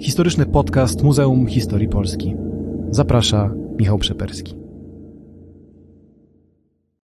Historyczny 0.00 0.46
podcast 0.46 1.02
Muzeum 1.02 1.46
Historii 1.46 1.88
Polski. 1.88 2.34
Zaprasza 2.90 3.50
Michał 3.76 3.98
Przeperski. 3.98 4.54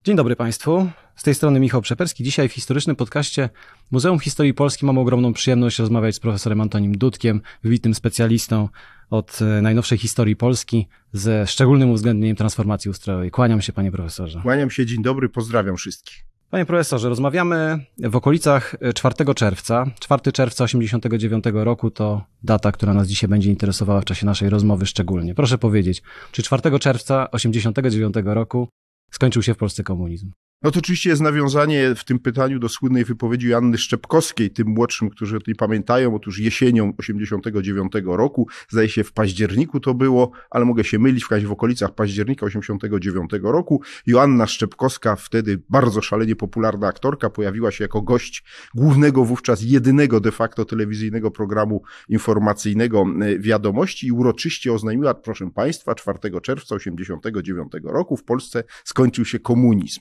Dzień 0.04 0.16
dobry 0.16 0.36
Państwu. 0.36 0.90
Z 1.16 1.22
tej 1.22 1.34
strony 1.34 1.60
Michał 1.60 1.82
Przeperski. 1.82 2.24
Dzisiaj 2.24 2.48
w 2.48 2.52
historycznym 2.52 2.96
podcaście 2.96 3.48
Muzeum 3.90 4.18
Historii 4.18 4.54
Polski 4.54 4.86
mam 4.86 4.98
ogromną 4.98 5.32
przyjemność 5.32 5.78
rozmawiać 5.78 6.14
z 6.14 6.20
profesorem 6.20 6.60
Antonim 6.60 6.98
Dudkiem, 6.98 7.40
wybitnym 7.62 7.94
specjalistą 7.94 8.68
od 9.10 9.38
e, 9.42 9.62
najnowszej 9.62 9.98
historii 9.98 10.36
Polski, 10.36 10.88
ze 11.12 11.46
szczególnym 11.46 11.90
uwzględnieniem 11.90 12.36
transformacji 12.36 12.90
ustrojowej. 12.90 13.30
Kłaniam 13.30 13.60
się, 13.60 13.72
panie 13.72 13.92
profesorze. 13.92 14.40
Kłaniam 14.42 14.70
się, 14.70 14.86
dzień 14.86 15.02
dobry, 15.02 15.28
pozdrawiam 15.28 15.76
wszystkich. 15.76 16.29
Panie 16.50 16.66
profesorze, 16.66 17.08
rozmawiamy 17.08 17.84
w 17.98 18.16
okolicach 18.16 18.76
4 18.94 19.34
czerwca. 19.34 19.86
4 20.00 20.32
czerwca 20.32 20.64
89 20.64 21.44
roku 21.52 21.90
to 21.90 22.24
data, 22.42 22.72
która 22.72 22.94
nas 22.94 23.08
dzisiaj 23.08 23.28
będzie 23.28 23.50
interesowała 23.50 24.00
w 24.00 24.04
czasie 24.04 24.26
naszej 24.26 24.50
rozmowy 24.50 24.86
szczególnie. 24.86 25.34
Proszę 25.34 25.58
powiedzieć, 25.58 26.02
czy 26.32 26.42
4 26.42 26.78
czerwca 26.78 27.30
89 27.30 28.14
roku 28.24 28.68
skończył 29.10 29.42
się 29.42 29.54
w 29.54 29.56
Polsce 29.56 29.82
komunizm? 29.82 30.30
No 30.62 30.70
to 30.70 30.78
oczywiście 30.78 31.10
jest 31.10 31.22
nawiązanie 31.22 31.94
w 31.94 32.04
tym 32.04 32.18
pytaniu 32.18 32.58
do 32.58 32.68
słynnej 32.68 33.04
wypowiedzi 33.04 33.48
Janny 33.48 33.78
Szczepkowskiej, 33.78 34.50
tym 34.50 34.68
młodszym, 34.68 35.10
którzy 35.10 35.36
o 35.36 35.40
tej 35.40 35.54
pamiętają. 35.54 36.14
Otóż 36.14 36.38
jesienią 36.38 36.92
89 36.98 37.92
roku, 38.04 38.48
zdaje 38.68 38.88
się 38.88 39.04
w 39.04 39.12
październiku 39.12 39.80
to 39.80 39.94
było, 39.94 40.30
ale 40.50 40.64
mogę 40.64 40.84
się 40.84 40.98
mylić, 40.98 41.24
w 41.24 41.30
razie 41.30 41.46
w 41.46 41.52
okolicach 41.52 41.94
października 41.94 42.46
89 42.46 43.30
roku, 43.42 43.82
Joanna 44.06 44.46
Szczepkowska, 44.46 45.16
wtedy 45.16 45.62
bardzo 45.68 46.02
szalenie 46.02 46.36
popularna 46.36 46.86
aktorka, 46.86 47.30
pojawiła 47.30 47.70
się 47.70 47.84
jako 47.84 48.02
gość 48.02 48.44
głównego 48.74 49.24
wówczas 49.24 49.62
jedynego 49.62 50.20
de 50.20 50.32
facto 50.32 50.64
telewizyjnego 50.64 51.30
programu 51.30 51.82
informacyjnego 52.08 53.04
e, 53.20 53.38
Wiadomości 53.38 54.06
i 54.06 54.12
uroczyście 54.12 54.72
oznajmiła, 54.72 55.14
proszę 55.14 55.50
Państwa, 55.54 55.94
4 55.94 56.18
czerwca 56.42 56.74
89 56.74 57.72
roku 57.84 58.16
w 58.16 58.24
Polsce 58.24 58.64
skończył 58.84 59.24
się 59.24 59.38
komunizm. 59.38 60.00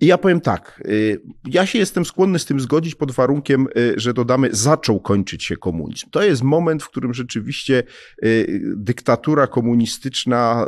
I 0.00 0.06
ja 0.06 0.18
powiem 0.18 0.40
tak, 0.40 0.82
y, 0.88 1.20
ja 1.44 1.66
się 1.66 1.78
jestem 1.78 2.04
skłonny 2.04 2.38
z 2.38 2.44
tym 2.44 2.60
zgodzić 2.60 2.94
pod 2.94 3.12
warunkiem, 3.12 3.66
y, 3.76 3.94
że 3.96 4.14
dodamy, 4.14 4.48
zaczął 4.52 5.00
kończyć 5.00 5.44
się 5.44 5.56
komunizm. 5.56 6.06
To 6.10 6.22
jest 6.22 6.42
moment, 6.42 6.82
w 6.82 6.88
którym 6.88 7.14
rzeczywiście 7.14 7.82
y, 8.24 8.60
dyktatura 8.76 9.46
komunistyczna 9.46 10.66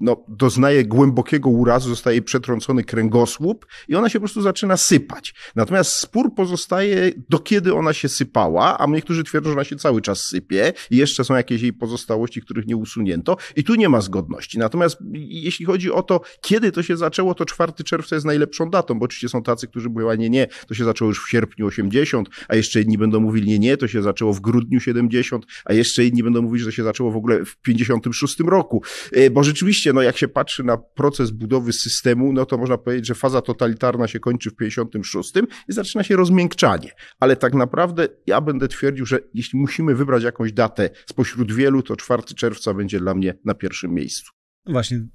no, 0.00 0.24
doznaje 0.28 0.84
głębokiego 0.84 1.50
urazu, 1.50 1.88
zostaje 1.88 2.22
przetrącony 2.22 2.84
kręgosłup 2.84 3.66
i 3.88 3.94
ona 3.94 4.08
się 4.08 4.18
po 4.18 4.20
prostu 4.20 4.42
zaczyna 4.42 4.76
sypać. 4.76 5.34
Natomiast 5.56 5.90
spór 5.92 6.34
pozostaje, 6.34 7.12
do 7.28 7.38
kiedy 7.38 7.74
ona 7.74 7.92
się 7.92 8.08
sypała, 8.08 8.78
a 8.78 8.86
niektórzy 8.86 9.24
twierdzą, 9.24 9.50
że 9.50 9.54
ona 9.54 9.64
się 9.64 9.76
cały 9.76 10.02
czas 10.02 10.20
sypie 10.20 10.72
i 10.90 10.96
jeszcze 10.96 11.24
są 11.24 11.34
jakieś 11.34 11.62
jej 11.62 11.72
pozostałości, 11.72 12.42
których 12.42 12.66
nie 12.66 12.76
usunięto 12.76 13.36
i 13.56 13.64
tu 13.64 13.74
nie 13.74 13.88
ma 13.88 14.00
zgodności. 14.00 14.58
Natomiast 14.58 14.98
jeśli 15.14 15.66
chodzi 15.66 15.92
o 15.92 16.02
to, 16.02 16.20
kiedy 16.40 16.72
to 16.72 16.82
się 16.82 16.96
zaczęło, 16.96 17.34
to 17.34 17.44
4 17.44 17.72
czerwca 17.84 18.16
jest 18.16 18.26
najlepszy 18.26 18.53
najlepszą 18.54 18.70
datą, 18.70 18.98
bo 18.98 19.04
oczywiście 19.04 19.28
są 19.28 19.42
tacy, 19.42 19.68
którzy 19.68 19.88
mówią, 19.88 20.14
nie, 20.14 20.30
nie, 20.30 20.46
to 20.66 20.74
się 20.74 20.84
zaczęło 20.84 21.10
już 21.10 21.24
w 21.24 21.30
sierpniu 21.30 21.66
80, 21.66 22.28
a 22.48 22.56
jeszcze 22.56 22.80
inni 22.80 22.98
będą 22.98 23.20
mówili, 23.20 23.48
nie, 23.48 23.58
nie, 23.58 23.76
to 23.76 23.88
się 23.88 24.02
zaczęło 24.02 24.32
w 24.32 24.40
grudniu 24.40 24.80
70, 24.80 25.46
a 25.64 25.72
jeszcze 25.72 26.04
inni 26.04 26.22
będą 26.22 26.42
mówić, 26.42 26.62
że 26.62 26.72
się 26.72 26.84
zaczęło 26.84 27.10
w 27.10 27.16
ogóle 27.16 27.44
w 27.44 27.56
56 27.56 28.40
roku. 28.40 28.82
E, 29.12 29.30
bo 29.30 29.44
rzeczywiście, 29.44 29.92
no 29.92 30.02
jak 30.02 30.16
się 30.16 30.28
patrzy 30.28 30.64
na 30.64 30.76
proces 30.76 31.30
budowy 31.30 31.72
systemu, 31.72 32.32
no 32.32 32.46
to 32.46 32.58
można 32.58 32.78
powiedzieć, 32.78 33.06
że 33.06 33.14
faza 33.14 33.42
totalitarna 33.42 34.08
się 34.08 34.20
kończy 34.20 34.50
w 34.50 34.56
56 34.56 35.32
i 35.68 35.72
zaczyna 35.72 36.04
się 36.04 36.16
rozmiękczanie. 36.16 36.90
Ale 37.20 37.36
tak 37.36 37.54
naprawdę 37.54 38.08
ja 38.26 38.40
będę 38.40 38.68
twierdził, 38.68 39.06
że 39.06 39.18
jeśli 39.34 39.58
musimy 39.58 39.94
wybrać 39.94 40.22
jakąś 40.22 40.52
datę 40.52 40.90
spośród 41.06 41.52
wielu, 41.52 41.82
to 41.82 41.96
4 41.96 42.22
czerwca 42.22 42.74
będzie 42.74 43.00
dla 43.00 43.14
mnie 43.14 43.34
na 43.44 43.54
pierwszym 43.54 43.94
miejscu. 43.94 44.32
Właśnie, 44.66 45.06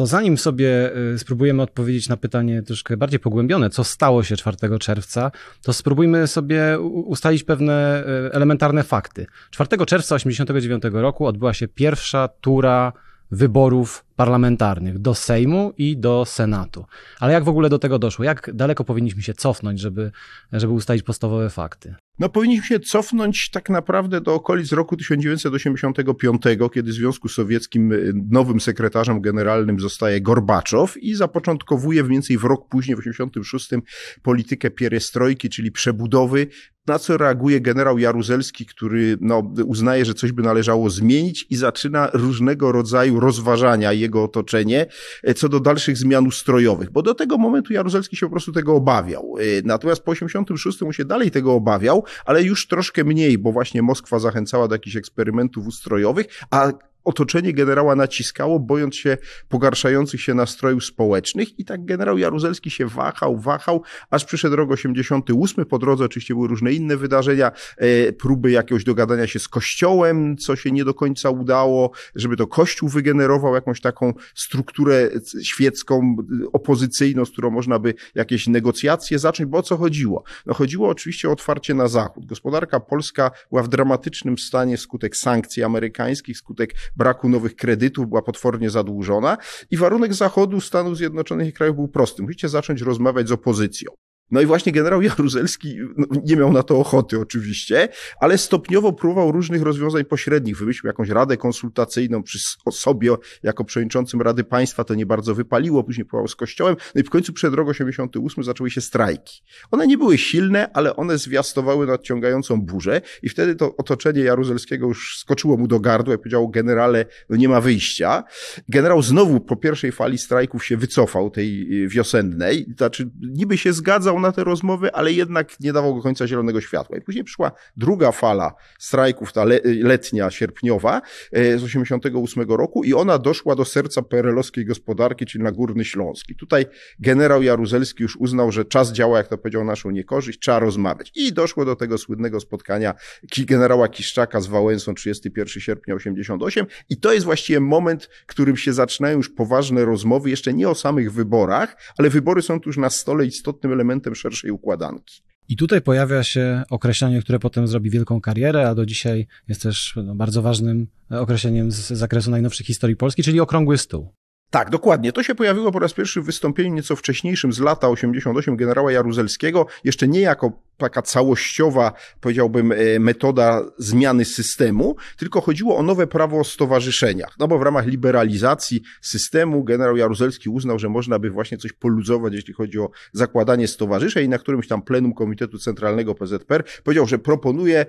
to 0.00 0.06
zanim 0.06 0.38
sobie 0.38 0.96
y, 1.14 1.18
spróbujemy 1.18 1.62
odpowiedzieć 1.62 2.08
na 2.08 2.16
pytanie 2.16 2.62
troszkę 2.62 2.96
bardziej 2.96 3.20
pogłębione, 3.20 3.70
co 3.70 3.84
stało 3.84 4.22
się 4.22 4.36
4 4.36 4.78
czerwca, 4.78 5.30
to 5.62 5.72
spróbujmy 5.72 6.26
sobie 6.26 6.78
ustalić 6.80 7.44
pewne 7.44 8.04
y, 8.28 8.32
elementarne 8.32 8.82
fakty. 8.82 9.26
4 9.50 9.68
czerwca 9.86 10.14
1989 10.16 10.82
roku 10.92 11.26
odbyła 11.26 11.54
się 11.54 11.68
pierwsza 11.68 12.28
tura 12.28 12.92
wyborów 13.30 14.04
parlamentarnych 14.20 14.98
do 14.98 15.14
Sejmu 15.14 15.72
i 15.78 15.96
do 15.96 16.24
Senatu. 16.24 16.84
Ale 17.20 17.32
jak 17.32 17.44
w 17.44 17.48
ogóle 17.48 17.68
do 17.68 17.78
tego 17.78 17.98
doszło? 17.98 18.24
Jak 18.24 18.50
daleko 18.54 18.84
powinniśmy 18.84 19.22
się 19.22 19.34
cofnąć, 19.34 19.80
żeby, 19.80 20.10
żeby 20.52 20.72
ustalić 20.72 21.02
podstawowe 21.02 21.50
fakty? 21.50 21.94
No 22.18 22.28
powinniśmy 22.28 22.66
się 22.66 22.80
cofnąć 22.80 23.50
tak 23.50 23.70
naprawdę 23.70 24.20
do 24.20 24.34
okolic 24.34 24.72
roku 24.72 24.96
1985, 24.96 26.42
kiedy 26.74 26.90
w 26.90 26.94
Związku 26.94 27.28
Sowieckim 27.28 27.92
y, 27.92 28.12
nowym 28.30 28.60
sekretarzem 28.60 29.20
generalnym 29.20 29.80
zostaje 29.80 30.20
Gorbaczow 30.20 30.96
i 30.96 31.14
zapoczątkowuje 31.14 32.02
mniej 32.02 32.12
więcej 32.12 32.38
w 32.38 32.44
rok 32.44 32.68
później, 32.68 32.96
w 32.96 33.00
1986, 33.00 33.86
politykę 34.22 34.70
pierestrojki, 34.70 35.48
czyli 35.48 35.72
przebudowy 35.72 36.46
na 36.86 36.98
co 36.98 37.16
reaguje 37.16 37.60
generał 37.60 37.98
Jaruzelski, 37.98 38.66
który 38.66 39.18
no, 39.20 39.52
uznaje, 39.66 40.04
że 40.04 40.14
coś 40.14 40.32
by 40.32 40.42
należało 40.42 40.90
zmienić 40.90 41.46
i 41.50 41.56
zaczyna 41.56 42.10
różnego 42.12 42.72
rodzaju 42.72 43.20
rozważania 43.20 43.92
jego 44.10 44.24
otoczenie 44.24 44.86
e, 45.22 45.34
co 45.34 45.48
do 45.48 45.60
dalszych 45.60 45.96
zmian 45.96 46.26
ustrojowych, 46.26 46.90
bo 46.90 47.02
do 47.02 47.14
tego 47.14 47.38
momentu 47.38 47.72
Jaruzelski 47.72 48.16
się 48.16 48.26
po 48.26 48.30
prostu 48.30 48.52
tego 48.52 48.74
obawiał. 48.74 49.36
E, 49.38 49.42
natomiast 49.64 50.02
po 50.02 50.10
86 50.10 50.80
mu 50.80 50.92
się 50.92 51.04
dalej 51.04 51.30
tego 51.30 51.54
obawiał, 51.54 52.04
ale 52.24 52.42
już 52.42 52.66
troszkę 52.66 53.04
mniej, 53.04 53.38
bo 53.38 53.52
właśnie 53.52 53.82
Moskwa 53.82 54.18
zachęcała 54.18 54.68
do 54.68 54.74
jakichś 54.74 54.96
eksperymentów 54.96 55.66
ustrojowych, 55.66 56.26
a 56.50 56.72
otoczenie 57.04 57.52
generała 57.52 57.96
naciskało, 57.96 58.60
bojąc 58.60 58.96
się 58.96 59.18
pogarszających 59.48 60.22
się 60.22 60.34
nastrojów 60.34 60.84
społecznych 60.84 61.58
i 61.58 61.64
tak 61.64 61.84
generał 61.84 62.18
Jaruzelski 62.18 62.70
się 62.70 62.86
wahał, 62.86 63.38
wahał, 63.38 63.82
aż 64.10 64.24
przyszedł 64.24 64.56
rok 64.56 64.70
88. 64.70 65.66
Po 65.66 65.78
drodze 65.78 66.04
oczywiście 66.04 66.34
były 66.34 66.48
różne 66.48 66.72
inne 66.72 66.96
wydarzenia, 66.96 67.52
e, 67.76 68.12
próby 68.12 68.50
jakiegoś 68.50 68.84
dogadania 68.84 69.26
się 69.26 69.38
z 69.38 69.48
kościołem, 69.48 70.36
co 70.36 70.56
się 70.56 70.70
nie 70.70 70.84
do 70.84 70.94
końca 70.94 71.30
udało, 71.30 71.90
żeby 72.14 72.36
to 72.36 72.46
kościół 72.46 72.88
wygenerował 72.88 73.54
jakąś 73.54 73.80
taką 73.80 74.14
strukturę 74.34 75.08
świecką, 75.42 76.16
opozycyjną, 76.52 77.24
z 77.24 77.30
którą 77.30 77.50
można 77.50 77.78
by 77.78 77.94
jakieś 78.14 78.46
negocjacje 78.46 79.18
zacząć, 79.18 79.50
bo 79.50 79.58
o 79.58 79.62
co 79.62 79.76
chodziło? 79.76 80.24
No 80.46 80.54
chodziło 80.54 80.88
oczywiście 80.88 81.28
o 81.28 81.32
otwarcie 81.32 81.74
na 81.74 81.88
zachód. 81.88 82.26
Gospodarka 82.26 82.80
polska 82.80 83.30
była 83.50 83.62
w 83.62 83.68
dramatycznym 83.68 84.38
stanie 84.38 84.76
skutek 84.78 85.16
sankcji 85.16 85.62
amerykańskich, 85.62 86.38
skutek 86.38 86.74
braku 86.96 87.28
nowych 87.28 87.56
kredytów, 87.56 88.08
była 88.08 88.22
potwornie 88.22 88.70
zadłużona 88.70 89.36
i 89.70 89.76
warunek 89.76 90.14
Zachodu, 90.14 90.60
Stanów 90.60 90.96
Zjednoczonych 90.96 91.48
i 91.48 91.52
krajów 91.52 91.76
był 91.76 91.88
prosty. 91.88 92.22
Musicie 92.22 92.48
zacząć 92.48 92.82
rozmawiać 92.82 93.28
z 93.28 93.32
opozycją. 93.32 93.92
No 94.30 94.40
i 94.40 94.46
właśnie 94.46 94.72
generał 94.72 95.02
Jaruzelski 95.02 95.76
no, 95.96 96.06
nie 96.24 96.36
miał 96.36 96.52
na 96.52 96.62
to 96.62 96.78
ochoty 96.78 97.20
oczywiście, 97.20 97.88
ale 98.20 98.38
stopniowo 98.38 98.92
próbował 98.92 99.32
różnych 99.32 99.62
rozwiązań 99.62 100.04
pośrednich. 100.04 100.58
Wymyślił 100.58 100.86
jakąś 100.88 101.08
radę 101.08 101.36
konsultacyjną 101.36 102.22
przy 102.22 102.38
sobie 102.72 103.10
jako 103.42 103.64
przewodniczącym 103.64 104.22
Rady 104.22 104.44
Państwa, 104.44 104.84
to 104.84 104.94
nie 104.94 105.06
bardzo 105.06 105.34
wypaliło, 105.34 105.84
później 105.84 106.04
próbował 106.04 106.28
z 106.28 106.36
Kościołem, 106.36 106.76
no 106.94 107.00
i 107.00 107.04
w 107.04 107.10
końcu 107.10 107.32
przed 107.32 107.54
rok 107.54 107.68
88 107.68 108.44
zaczęły 108.44 108.70
się 108.70 108.80
strajki. 108.80 109.42
One 109.70 109.86
nie 109.86 109.98
były 109.98 110.18
silne, 110.18 110.70
ale 110.72 110.96
one 110.96 111.18
zwiastowały 111.18 111.86
nadciągającą 111.86 112.60
burzę 112.60 113.00
i 113.22 113.28
wtedy 113.28 113.54
to 113.54 113.76
otoczenie 113.76 114.20
Jaruzelskiego 114.20 114.86
już 114.86 115.18
skoczyło 115.18 115.56
mu 115.56 115.68
do 115.68 115.80
gardła 115.80 116.14
i 116.14 116.18
powiedziało 116.18 116.48
generale, 116.48 117.04
no 117.28 117.36
nie 117.36 117.48
ma 117.48 117.60
wyjścia. 117.60 118.24
Generał 118.68 119.02
znowu 119.02 119.40
po 119.40 119.56
pierwszej 119.56 119.92
fali 119.92 120.18
strajków 120.18 120.66
się 120.66 120.76
wycofał, 120.76 121.30
tej 121.30 121.68
wiosennej, 121.88 122.66
znaczy 122.76 123.10
niby 123.20 123.58
się 123.58 123.72
zgadzał 123.72 124.19
na 124.20 124.32
te 124.32 124.44
rozmowy, 124.44 124.92
ale 124.92 125.12
jednak 125.12 125.60
nie 125.60 125.72
dawał 125.72 125.96
do 125.96 126.02
końca 126.02 126.26
zielonego 126.26 126.60
światła. 126.60 126.98
I 126.98 127.00
później 127.00 127.24
przyszła 127.24 127.52
druga 127.76 128.12
fala 128.12 128.54
strajków, 128.78 129.32
ta 129.32 129.44
letnia, 129.64 130.30
sierpniowa 130.30 131.02
e, 131.32 131.58
z 131.58 131.64
88 131.64 132.50
roku 132.50 132.84
i 132.84 132.94
ona 132.94 133.18
doszła 133.18 133.54
do 133.54 133.64
serca 133.64 134.02
perelowskiej 134.02 134.66
gospodarki, 134.66 135.26
czyli 135.26 135.44
na 135.44 135.52
Górny 135.52 135.84
Śląski. 135.84 136.34
Tutaj 136.34 136.66
generał 136.98 137.42
Jaruzelski 137.42 138.02
już 138.02 138.16
uznał, 138.16 138.52
że 138.52 138.64
czas 138.64 138.92
działa, 138.92 139.18
jak 139.18 139.28
to 139.28 139.38
powiedział, 139.38 139.64
naszą 139.64 139.90
niekorzyść, 139.90 140.38
trzeba 140.38 140.58
rozmawiać. 140.58 141.12
I 141.14 141.32
doszło 141.32 141.64
do 141.64 141.76
tego 141.76 141.98
słynnego 141.98 142.40
spotkania 142.40 142.94
generała 143.38 143.88
Kiszczaka 143.88 144.40
z 144.40 144.46
Wałęsą 144.46 144.94
31 144.94 145.60
sierpnia 145.60 145.94
88 145.94 146.66
i 146.88 146.96
to 146.96 147.12
jest 147.12 147.24
właściwie 147.24 147.60
moment, 147.60 148.08
w 148.26 148.26
którym 148.26 148.56
się 148.56 148.72
zaczynają 148.72 149.16
już 149.16 149.28
poważne 149.28 149.84
rozmowy, 149.84 150.30
jeszcze 150.30 150.54
nie 150.54 150.68
o 150.68 150.74
samych 150.74 151.12
wyborach, 151.12 151.76
ale 151.98 152.10
wybory 152.10 152.42
są 152.42 152.60
tu 152.60 152.68
już 152.68 152.76
na 152.76 152.90
stole 152.90 153.26
istotnym 153.26 153.72
elementem 153.72 154.09
elementem 154.10 154.14
szerszej 154.14 154.50
układanki. 154.50 155.22
I 155.48 155.56
tutaj 155.56 155.80
pojawia 155.82 156.22
się 156.22 156.62
określenie, 156.70 157.20
które 157.22 157.38
potem 157.38 157.66
zrobi 157.66 157.90
wielką 157.90 158.20
karierę, 158.20 158.68
a 158.68 158.74
do 158.74 158.86
dzisiaj 158.86 159.26
jest 159.48 159.62
też 159.62 159.94
no, 160.04 160.14
bardzo 160.14 160.42
ważnym 160.42 160.86
określeniem 161.10 161.70
z 161.70 161.88
zakresu 161.88 162.30
najnowszej 162.30 162.66
historii 162.66 162.96
Polski, 162.96 163.22
czyli 163.22 163.40
okrągły 163.40 163.78
stół. 163.78 164.12
Tak, 164.50 164.70
dokładnie. 164.70 165.12
To 165.12 165.22
się 165.22 165.34
pojawiło 165.34 165.72
po 165.72 165.78
raz 165.78 165.92
pierwszy 165.92 166.20
w 166.20 166.24
wystąpieniu 166.24 166.74
nieco 166.74 166.96
wcześniejszym 166.96 167.52
z 167.52 167.60
lata 167.60 167.88
88 167.88 168.56
generała 168.56 168.92
Jaruzelskiego, 168.92 169.66
jeszcze 169.84 170.08
nie 170.08 170.20
jako 170.20 170.52
taka 170.80 171.02
całościowa, 171.02 171.92
powiedziałbym, 172.20 172.72
e, 172.72 172.76
metoda 172.98 173.62
zmiany 173.78 174.24
systemu, 174.24 174.96
tylko 175.16 175.40
chodziło 175.40 175.76
o 175.76 175.82
nowe 175.82 176.06
prawo 176.06 176.38
o 176.38 176.44
stowarzyszeniach. 176.44 177.34
No 177.38 177.48
bo 177.48 177.58
w 177.58 177.62
ramach 177.62 177.86
liberalizacji 177.86 178.82
systemu 179.00 179.64
generał 179.64 179.96
Jaruzelski 179.96 180.48
uznał, 180.48 180.78
że 180.78 180.88
można 180.88 181.18
by 181.18 181.30
właśnie 181.30 181.58
coś 181.58 181.72
poluzować, 181.72 182.34
jeśli 182.34 182.54
chodzi 182.54 182.78
o 182.78 182.90
zakładanie 183.12 183.68
stowarzyszeń 183.68 184.26
i 184.26 184.28
na 184.28 184.38
którymś 184.38 184.68
tam 184.68 184.82
plenum 184.82 185.14
Komitetu 185.14 185.58
Centralnego 185.58 186.14
PZPR 186.14 186.64
powiedział, 186.84 187.06
że 187.06 187.18
proponuje 187.18 187.86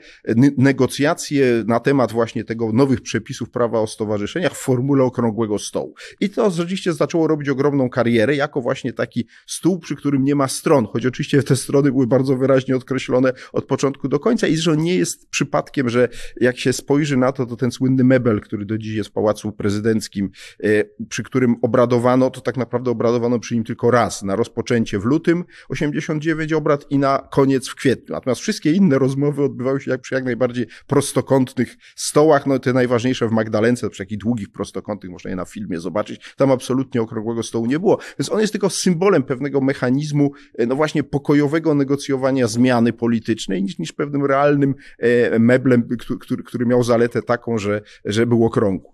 negocjacje 0.58 1.64
na 1.68 1.80
temat 1.80 2.12
właśnie 2.12 2.44
tego 2.44 2.72
nowych 2.74 3.02
przepisów 3.02 3.50
prawa 3.50 3.80
o 3.80 3.88
stowarzyszeniach 3.88 4.54
w 4.54 4.58
formule 4.58 5.04
okrągłego 5.04 5.60
stołu. 5.60 5.96
I 6.20 6.30
to 6.30 6.51
oczywiście 6.60 6.94
zaczęło 6.94 7.28
robić 7.28 7.50
ogromną 7.50 7.90
karierę 7.90 8.36
jako 8.36 8.62
właśnie 8.62 8.94
taki 8.94 9.28
stół, 9.48 9.80
przy 9.80 9.96
którym 9.96 10.24
nie 10.24 10.36
ma 10.36 10.48
stron, 10.48 10.86
choć 10.86 11.06
oczywiście 11.06 11.44
te 11.44 11.56
strony 11.56 11.92
były 11.92 12.08
bardzo 12.08 12.38
wyraźnie 12.38 12.76
odkreślone 12.76 13.34
od 13.54 13.66
początku 13.66 14.08
do 14.08 14.20
końca 14.20 14.48
i 14.48 14.58
że 14.58 14.78
nie 14.78 14.96
jest 14.96 15.30
przypadkiem, 15.30 15.90
że 15.90 16.10
jak 16.42 16.58
się 16.58 16.74
spojrzy 16.74 17.18
na 17.18 17.32
to, 17.32 17.46
to 17.46 17.56
ten 17.56 17.72
słynny 17.72 18.04
mebel, 18.04 18.42
który 18.42 18.66
do 18.66 18.78
dziś 18.78 18.96
jest 18.96 19.10
w 19.10 19.14
Pałacu 19.14 19.52
Prezydenckim, 19.52 20.30
e, 20.64 20.84
przy 21.10 21.24
którym 21.24 21.56
obradowano, 21.62 22.30
to 22.30 22.42
tak 22.42 22.58
naprawdę 22.58 22.92
obradowano 22.92 23.40
przy 23.40 23.56
nim 23.56 23.64
tylko 23.64 23.92
raz, 23.92 24.24
na 24.24 24.36
rozpoczęcie 24.36 25.00
w 25.00 25.06
lutym 25.06 25.44
89 25.70 26.54
obrad 26.54 26.86
i 26.90 26.98
na 26.98 27.28
koniec 27.32 27.70
w 27.70 27.76
kwietniu. 27.76 28.16
Natomiast 28.16 28.42
wszystkie 28.42 28.72
inne 28.72 29.00
rozmowy 29.00 29.44
odbywały 29.44 29.82
się 29.82 29.92
jak 29.92 30.02
przy 30.02 30.16
jak 30.16 30.24
najbardziej 30.24 30.66
prostokątnych 30.88 31.76
stołach, 31.96 32.46
no 32.48 32.60
te 32.60 32.74
najważniejsze 32.74 33.28
w 33.28 33.32
Magdalence, 33.32 33.90
przy 33.90 34.04
takich 34.04 34.18
długich 34.18 34.52
prostokątnych, 34.52 35.12
można 35.12 35.30
je 35.30 35.36
na 35.36 35.46
filmie 35.46 35.80
zobaczyć, 35.80 36.34
tam 36.42 36.52
absolutnie 36.52 37.02
okrągłego 37.02 37.44
stołu 37.44 37.66
nie 37.66 37.80
było. 37.80 37.98
Więc 38.20 38.32
on 38.32 38.42
jest 38.42 38.54
tylko 38.54 38.70
symbolem 38.70 39.24
pewnego 39.24 39.62
mechanizmu, 39.62 40.32
e, 40.58 40.66
no 40.66 40.76
właśnie 40.76 41.04
pokojowego 41.04 41.76
negocjowania 41.76 42.48
zmiany 42.48 42.94
politycznej, 42.94 43.64
niż, 43.64 43.80
niż 43.80 43.92
pewnym 43.92 44.26
realnym 44.26 44.76
e, 45.00 45.40
meblem, 45.40 45.88
który, 46.20 46.44
który 46.44 46.66
miał 46.66 46.84
zaletę 46.84 47.22
taką, 47.22 47.58
że, 47.58 47.82
że 48.06 48.26
był 48.26 48.46
okrągły. 48.46 48.90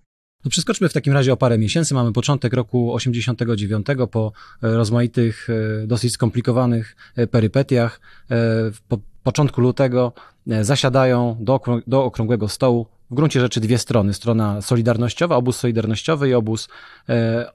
No 0.46 0.52
przeskoczmy 0.52 0.90
w 0.90 0.94
takim 0.94 1.14
razie 1.14 1.34
o 1.34 1.38
parę 1.38 1.58
miesięcy. 1.58 1.94
Mamy 1.94 2.14
początek 2.14 2.54
roku 2.54 2.94
89 2.94 3.88
po 4.12 4.32
e, 4.64 4.72
rozmaitych, 4.78 5.48
dosyć 5.86 6.14
skomplikowanych 6.14 6.96
perypetiach. 7.32 8.02
Po 8.88 9.00
początku 9.24 9.62
lutego 9.62 10.14
zasiadają 10.62 11.38
do, 11.40 11.62
do 11.88 12.04
okrągłego 12.04 12.48
stołu 12.48 12.88
w 13.12 13.16
gruncie 13.16 13.40
rzeczy 13.40 13.60
dwie 13.60 13.78
strony. 13.78 14.14
Strona 14.14 14.62
solidarnościowa, 14.62 15.36
obóz 15.36 15.58
solidarnościowy 15.58 16.30
i 16.30 16.34
obóz, 16.34 16.70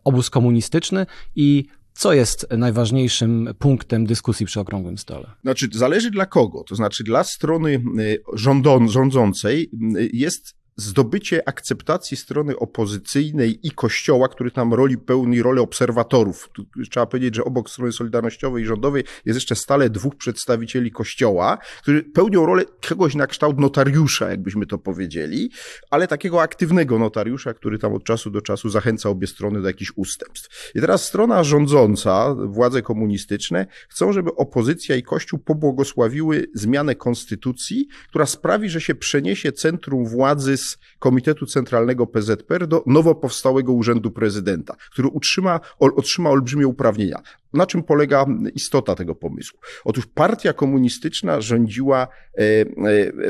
obóz 0.05 0.31
komunistyczny 0.31 1.07
i 1.37 1.67
co 1.95 2.13
jest 2.13 2.47
najważniejszym 2.59 3.55
punktem 3.59 4.07
dyskusji 4.07 4.47
przy 4.47 4.61
okrągłym 4.61 4.99
stole? 4.99 5.31
Znaczy, 5.43 5.69
zależy 5.73 6.11
dla 6.11 6.27
kogo. 6.27 6.65
To 6.65 6.75
znaczy, 6.75 7.05
dla 7.05 7.25
strony 7.25 7.85
rządon, 8.33 8.89
rządzącej 8.89 9.71
jest 10.13 10.62
zdobycie 10.77 11.49
akceptacji 11.49 12.17
strony 12.17 12.57
opozycyjnej 12.57 13.67
i 13.67 13.71
Kościoła, 13.71 14.29
który 14.29 14.51
tam 14.51 14.75
roli 14.75 14.99
pełni 14.99 15.43
rolę 15.43 15.63
obserwatorów. 15.63 16.49
Tu 16.53 16.67
trzeba 16.91 17.07
powiedzieć, 17.07 17.35
że 17.35 17.45
obok 17.45 17.71
strony 17.71 17.93
solidarnościowej 17.93 18.63
i 18.63 18.67
rządowej 18.67 19.05
jest 19.25 19.37
jeszcze 19.37 19.57
stale 19.57 19.91
dwóch 19.91 20.17
przedstawicieli 20.17 20.91
Kościoła, 20.91 21.59
którzy 21.83 22.03
pełnią 22.03 22.47
rolę 22.47 22.65
kogoś 22.89 23.15
na 23.15 23.27
kształt 23.27 23.59
notariusza, 23.59 24.31
jakbyśmy 24.31 24.67
to 24.67 24.79
powiedzieli, 24.79 25.51
ale 25.91 26.09
takiego 26.09 26.43
aktywnego 26.43 26.99
notariusza, 26.99 27.55
który 27.55 27.79
tam 27.79 27.95
od 27.95 28.05
czasu 28.05 28.31
do 28.31 28.41
czasu 28.41 28.69
zachęca 28.69 29.09
obie 29.09 29.27
strony 29.27 29.63
do 29.63 29.67
jakichś 29.69 29.93
ustępstw. 29.97 30.73
I 30.75 30.81
teraz 30.81 31.05
strona 31.05 31.45
rządząca, 31.45 32.35
władze 32.35 32.83
komunistyczne, 32.83 33.67
chcą, 33.89 34.13
żeby 34.13 34.35
opozycja 34.35 34.97
i 34.97 35.03
Kościół 35.03 35.39
pobłogosławiły 35.39 36.47
zmianę 36.55 36.95
konstytucji, 36.95 37.89
która 38.09 38.27
sprawi, 38.27 38.69
że 38.69 38.81
się 38.81 38.95
przeniesie 38.95 39.53
centrum 39.53 40.07
władzy 40.07 40.57
z 40.63 40.79
Komitetu 40.99 41.47
Centralnego 41.47 42.07
PZPR 42.07 42.67
do 42.67 42.83
nowo 42.87 43.15
powstałego 43.15 43.73
Urzędu 43.73 44.11
Prezydenta, 44.11 44.77
który 44.93 45.09
utrzyma, 45.09 45.61
otrzyma 45.79 46.31
olbrzymie 46.31 46.67
uprawnienia. 46.67 47.23
Na 47.55 47.67
czym 47.67 47.83
polega 47.83 48.27
istota 48.55 48.95
tego 48.95 49.15
pomysłu? 49.15 49.59
Otóż 49.85 50.07
partia 50.07 50.53
komunistyczna 50.53 51.41
rządziła 51.41 52.03
e, 52.03 52.41
e, 52.41 52.65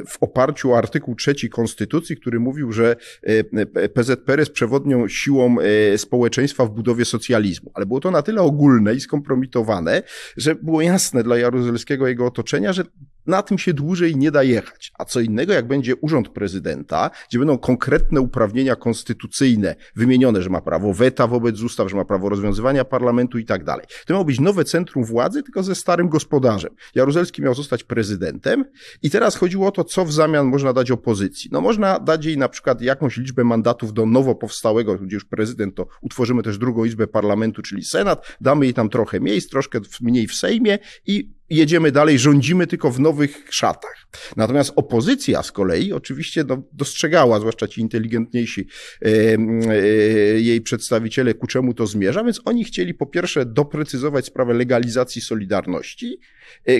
w 0.06 0.16
oparciu 0.20 0.72
o 0.72 0.78
artykuł 0.78 1.14
trzeci 1.14 1.50
Konstytucji, 1.50 2.16
który 2.16 2.40
mówił, 2.40 2.72
że 2.72 2.96
e, 3.22 3.88
PZPR 3.88 4.38
jest 4.38 4.52
przewodnią 4.52 5.08
siłą 5.08 5.56
społeczeństwa 5.96 6.66
w 6.66 6.70
budowie 6.70 7.04
socjalizmu. 7.04 7.70
Ale 7.74 7.86
było 7.86 8.00
to 8.00 8.10
na 8.10 8.22
tyle 8.22 8.42
ogólne 8.42 8.94
i 8.94 9.00
skompromitowane, 9.00 10.02
że 10.36 10.54
było 10.54 10.82
jasne 10.82 11.22
dla 11.22 11.38
Jaruzelskiego 11.38 12.06
i 12.06 12.10
jego 12.10 12.26
otoczenia, 12.26 12.72
że 12.72 12.84
na 13.26 13.42
tym 13.42 13.58
się 13.58 13.74
dłużej 13.74 14.16
nie 14.16 14.30
da 14.30 14.42
jechać. 14.42 14.92
A 14.98 15.04
co 15.04 15.20
innego, 15.20 15.52
jak 15.52 15.66
będzie 15.66 15.96
urząd 15.96 16.28
prezydenta, 16.28 17.10
gdzie 17.28 17.38
będą 17.38 17.58
konkretne 17.58 18.20
uprawnienia 18.20 18.76
konstytucyjne 18.76 19.74
wymienione, 19.96 20.42
że 20.42 20.50
ma 20.50 20.60
prawo 20.60 20.94
weta 20.94 21.26
wobec 21.26 21.60
ustaw, 21.60 21.90
że 21.90 21.96
ma 21.96 22.04
prawo 22.04 22.28
rozwiązywania 22.28 22.84
parlamentu 22.84 23.38
i 23.38 23.44
tak 23.44 23.64
dalej. 23.64 23.86
To 24.12 24.14
miało 24.14 24.24
być 24.24 24.40
nowe 24.40 24.64
centrum 24.64 25.04
władzy, 25.04 25.42
tylko 25.42 25.62
ze 25.62 25.74
starym 25.74 26.08
gospodarzem. 26.08 26.74
Jaruzelski 26.94 27.42
miał 27.42 27.54
zostać 27.54 27.84
prezydentem 27.84 28.64
i 29.02 29.10
teraz 29.10 29.36
chodziło 29.36 29.66
o 29.66 29.70
to, 29.70 29.84
co 29.84 30.04
w 30.04 30.12
zamian 30.12 30.46
można 30.46 30.72
dać 30.72 30.90
opozycji. 30.90 31.50
No 31.52 31.60
można 31.60 31.98
dać 31.98 32.24
jej 32.24 32.38
na 32.38 32.48
przykład 32.48 32.80
jakąś 32.80 33.16
liczbę 33.16 33.44
mandatów 33.44 33.92
do 33.92 34.06
nowo 34.06 34.34
powstałego, 34.34 34.98
gdzie 34.98 35.14
już 35.14 35.24
prezydent, 35.24 35.74
to 35.74 35.86
utworzymy 36.00 36.42
też 36.42 36.58
drugą 36.58 36.84
izbę 36.84 37.06
parlamentu, 37.06 37.62
czyli 37.62 37.84
senat, 37.84 38.36
damy 38.40 38.66
jej 38.66 38.74
tam 38.74 38.88
trochę 38.88 39.20
miejsc, 39.20 39.50
troszkę 39.50 39.80
mniej 40.00 40.26
w 40.26 40.34
Sejmie 40.34 40.78
i 41.06 41.32
jedziemy 41.56 41.92
dalej, 41.92 42.18
rządzimy 42.18 42.66
tylko 42.66 42.90
w 42.90 43.00
nowych 43.00 43.46
szatach. 43.50 44.06
Natomiast 44.36 44.72
opozycja 44.76 45.42
z 45.42 45.52
kolei 45.52 45.92
oczywiście 45.92 46.44
no, 46.44 46.62
dostrzegała, 46.72 47.40
zwłaszcza 47.40 47.68
ci 47.68 47.80
inteligentniejsi 47.80 48.66
e, 49.02 49.10
jej 50.40 50.60
przedstawiciele, 50.60 51.34
ku 51.34 51.46
czemu 51.46 51.74
to 51.74 51.86
zmierza, 51.86 52.24
więc 52.24 52.40
oni 52.44 52.64
chcieli 52.64 52.94
po 52.94 53.06
pierwsze 53.06 53.46
doprecyzować 53.46 54.26
sprawę 54.26 54.54
legalizacji 54.54 55.22
Solidarności, 55.22 56.18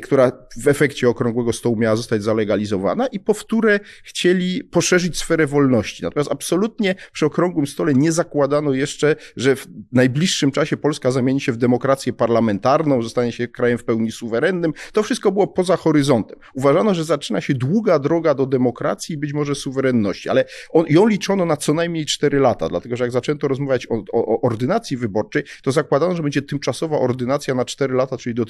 która 0.03 0.33
w 0.63 0.69
efekcie 0.69 1.09
okrągłego 1.09 1.53
stołu 1.53 1.77
miała 1.77 1.97
zostać 1.97 2.23
zalegalizowana 2.23 3.07
i 3.07 3.21
po 3.21 3.35
wtóre 3.35 3.81
chcieli 4.05 4.65
poszerzyć 4.65 5.19
sferę 5.19 5.47
wolności. 5.47 6.03
Natomiast 6.03 6.33
absolutnie 6.33 6.95
przy 7.13 7.27
okrągłym 7.27 7.67
stole 7.67 7.95
nie 7.95 8.13
zakładano 8.13 8.73
jeszcze, 8.73 9.17
że 9.37 9.57
w 9.57 9.67
najbliższym 9.93 10.51
czasie 10.51 10.77
Polska 10.77 11.11
zamieni 11.11 11.41
się 11.41 11.53
w 11.53 11.57
demokrację 11.57 12.13
parlamentarną, 12.13 13.03
zostanie 13.03 13.33
się 13.33 13.49
krajem 13.49 13.79
w 13.79 13.85
pełni 13.85 14.13
suwerennym, 14.13 14.73
to 14.93 15.03
wszystko 15.03 15.33
było 15.33 15.47
poza 15.47 15.77
horyzontem. 15.77 16.39
Uważano, 16.55 16.95
że 16.95 17.05
zaczyna 17.05 17.41
się 17.41 17.55
długa 17.55 17.99
droga 17.99 18.35
do 18.35 18.47
demokracji 18.47 19.15
i 19.15 19.19
być 19.19 19.33
może 19.33 19.55
suwerenności, 19.55 20.29
ale 20.29 20.45
on, 20.71 20.85
ją 20.89 21.07
liczono 21.07 21.45
na 21.45 21.57
co 21.57 21.75
najmniej 21.75 22.07
4 22.07 22.39
lata, 22.39 22.69
dlatego 22.69 22.97
że 22.97 23.05
jak 23.05 23.13
zaczęto 23.13 23.49
rozmawiać 23.49 23.87
o, 23.91 23.95
o, 24.13 24.27
o 24.27 24.41
ordynacji 24.41 24.97
wyborczej, 24.97 25.43
to 25.63 25.73
zakładano, 25.73 26.17
że 26.17 26.23
będzie 26.23 26.43
tymczasowa 26.43 26.99
ordynacja 26.99 27.55
na 27.55 27.65
4 27.65 27.95
lata, 27.95 28.17
czyli 28.17 28.35
do 28.35 28.45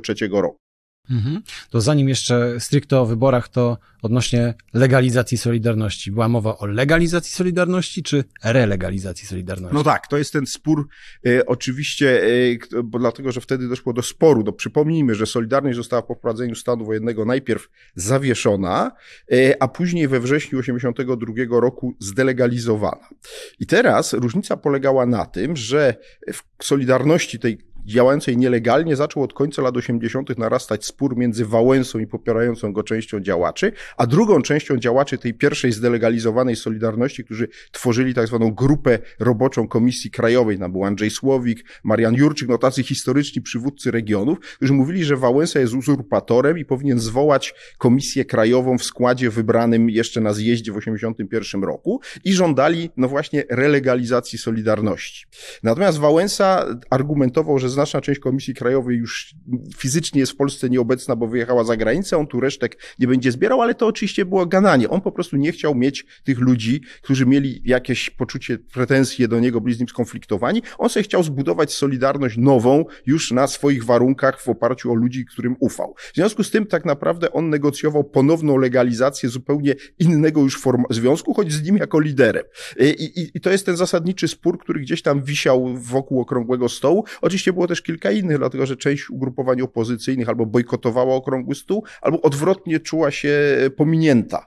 1993 0.00 0.42
roku. 0.42 0.64
Mhm. 1.10 1.42
To 1.70 1.80
zanim 1.80 2.08
jeszcze 2.08 2.60
stricte 2.60 3.00
o 3.00 3.06
wyborach, 3.06 3.48
to 3.48 3.78
odnośnie 4.02 4.54
legalizacji 4.74 5.38
Solidarności. 5.38 6.12
Była 6.12 6.28
mowa 6.28 6.58
o 6.58 6.66
legalizacji 6.66 7.32
Solidarności 7.32 8.02
czy 8.02 8.24
relegalizacji 8.44 9.26
Solidarności? 9.26 9.74
No 9.74 9.82
tak, 9.82 10.06
to 10.06 10.18
jest 10.18 10.32
ten 10.32 10.46
spór 10.46 10.88
e, 11.26 11.46
oczywiście, 11.46 12.22
e, 12.72 12.82
bo 12.84 12.98
dlatego, 12.98 13.32
że 13.32 13.40
wtedy 13.40 13.68
doszło 13.68 13.92
do 13.92 14.02
sporu. 14.02 14.42
No, 14.46 14.52
przypomnijmy, 14.52 15.14
że 15.14 15.26
Solidarność 15.26 15.76
została 15.76 16.02
po 16.02 16.14
wprowadzeniu 16.14 16.54
stanu 16.54 16.84
wojennego 16.84 17.24
najpierw 17.24 17.68
zawieszona, 17.94 18.92
e, 19.32 19.62
a 19.62 19.68
później 19.68 20.08
we 20.08 20.20
wrześniu 20.20 20.60
1982 20.60 21.60
roku 21.60 21.96
zdelegalizowana. 21.98 23.08
I 23.60 23.66
teraz 23.66 24.12
różnica 24.12 24.56
polegała 24.56 25.06
na 25.06 25.26
tym, 25.26 25.56
że 25.56 25.94
w 26.32 26.64
Solidarności 26.64 27.38
tej 27.38 27.73
działającej 27.84 28.36
nielegalnie 28.36 28.96
zaczął 28.96 29.22
od 29.22 29.32
końca 29.32 29.62
lat 29.62 29.76
80. 29.76 30.38
narastać 30.38 30.84
spór 30.84 31.16
między 31.16 31.46
Wałęsą 31.46 31.98
i 31.98 32.06
popierającą 32.06 32.72
go 32.72 32.82
częścią 32.82 33.20
działaczy, 33.20 33.72
a 33.96 34.06
drugą 34.06 34.42
częścią 34.42 34.76
działaczy 34.76 35.18
tej 35.18 35.34
pierwszej 35.34 35.72
zdelegalizowanej 35.72 36.56
Solidarności, 36.56 37.24
którzy 37.24 37.48
tworzyli 37.72 38.14
tak 38.14 38.26
zwaną 38.26 38.50
grupę 38.50 38.98
roboczą 39.20 39.68
Komisji 39.68 40.10
Krajowej. 40.10 40.58
Tam 40.58 40.72
był 40.72 40.84
Andrzej 40.84 41.10
Słowik, 41.10 41.64
Marian 41.84 42.14
Jurczyk, 42.14 42.48
no 42.48 42.58
tacy 42.58 42.82
historyczni 42.82 43.42
przywódcy 43.42 43.90
regionów, 43.90 44.38
którzy 44.40 44.72
mówili, 44.72 45.04
że 45.04 45.16
Wałęsa 45.16 45.60
jest 45.60 45.74
uzurpatorem 45.74 46.58
i 46.58 46.64
powinien 46.64 47.00
zwołać 47.00 47.54
Komisję 47.78 48.24
Krajową 48.24 48.78
w 48.78 48.84
składzie 48.84 49.30
wybranym 49.30 49.90
jeszcze 49.90 50.20
na 50.20 50.32
zjeździe 50.32 50.72
w 50.72 50.76
81 50.76 51.64
roku 51.64 52.00
i 52.24 52.32
żądali, 52.32 52.90
no 52.96 53.08
właśnie, 53.08 53.44
relegalizacji 53.50 54.38
Solidarności. 54.38 55.26
Natomiast 55.62 55.98
Wałęsa 55.98 56.66
argumentował, 56.90 57.58
że 57.58 57.70
znaczna 57.74 58.00
część 58.00 58.20
Komisji 58.20 58.54
Krajowej 58.54 58.96
już 58.96 59.34
fizycznie 59.76 60.20
jest 60.20 60.32
w 60.32 60.36
Polsce 60.36 60.70
nieobecna, 60.70 61.16
bo 61.16 61.26
wyjechała 61.26 61.64
za 61.64 61.76
granicę, 61.76 62.16
on 62.16 62.26
tu 62.26 62.40
resztek 62.40 62.78
nie 62.98 63.06
będzie 63.06 63.32
zbierał, 63.32 63.62
ale 63.62 63.74
to 63.74 63.86
oczywiście 63.86 64.24
było 64.24 64.46
gananie. 64.46 64.90
On 64.90 65.00
po 65.00 65.12
prostu 65.12 65.36
nie 65.36 65.52
chciał 65.52 65.74
mieć 65.74 66.06
tych 66.24 66.38
ludzi, 66.38 66.80
którzy 67.02 67.26
mieli 67.26 67.62
jakieś 67.64 68.10
poczucie, 68.10 68.58
pretensje 68.58 69.28
do 69.28 69.40
niego, 69.40 69.60
byli 69.60 69.74
z 69.74 69.78
nim 69.78 69.88
skonfliktowani. 69.88 70.62
On 70.78 70.88
sobie 70.88 71.04
chciał 71.04 71.22
zbudować 71.22 71.72
solidarność 71.72 72.36
nową, 72.36 72.84
już 73.06 73.32
na 73.32 73.46
swoich 73.46 73.84
warunkach, 73.84 74.40
w 74.40 74.48
oparciu 74.48 74.92
o 74.92 74.94
ludzi, 74.94 75.24
którym 75.24 75.56
ufał. 75.60 75.94
W 76.12 76.14
związku 76.14 76.44
z 76.44 76.50
tym 76.50 76.66
tak 76.66 76.84
naprawdę 76.84 77.32
on 77.32 77.50
negocjował 77.50 78.04
ponowną 78.04 78.56
legalizację 78.56 79.28
zupełnie 79.28 79.74
innego 79.98 80.40
już 80.40 80.62
związku, 80.90 81.34
choć 81.34 81.52
z 81.52 81.62
nim 81.62 81.76
jako 81.76 82.00
liderem. 82.00 82.44
I, 82.80 82.84
i, 82.84 83.30
I 83.34 83.40
to 83.40 83.50
jest 83.50 83.66
ten 83.66 83.76
zasadniczy 83.76 84.28
spór, 84.28 84.58
który 84.58 84.80
gdzieś 84.80 85.02
tam 85.02 85.22
wisiał 85.22 85.76
wokół 85.76 86.20
okrągłego 86.20 86.68
stołu. 86.68 87.04
Oczywiście 87.20 87.52
było 87.52 87.63
też 87.66 87.82
kilka 87.82 88.10
innych, 88.10 88.38
dlatego 88.38 88.66
że 88.66 88.76
część 88.76 89.10
ugrupowań 89.10 89.60
opozycyjnych 89.60 90.28
albo 90.28 90.46
bojkotowała 90.46 91.14
okrągły 91.14 91.54
stół, 91.54 91.84
albo 92.02 92.20
odwrotnie 92.20 92.80
czuła 92.80 93.10
się 93.10 93.38
pominięta 93.76 94.46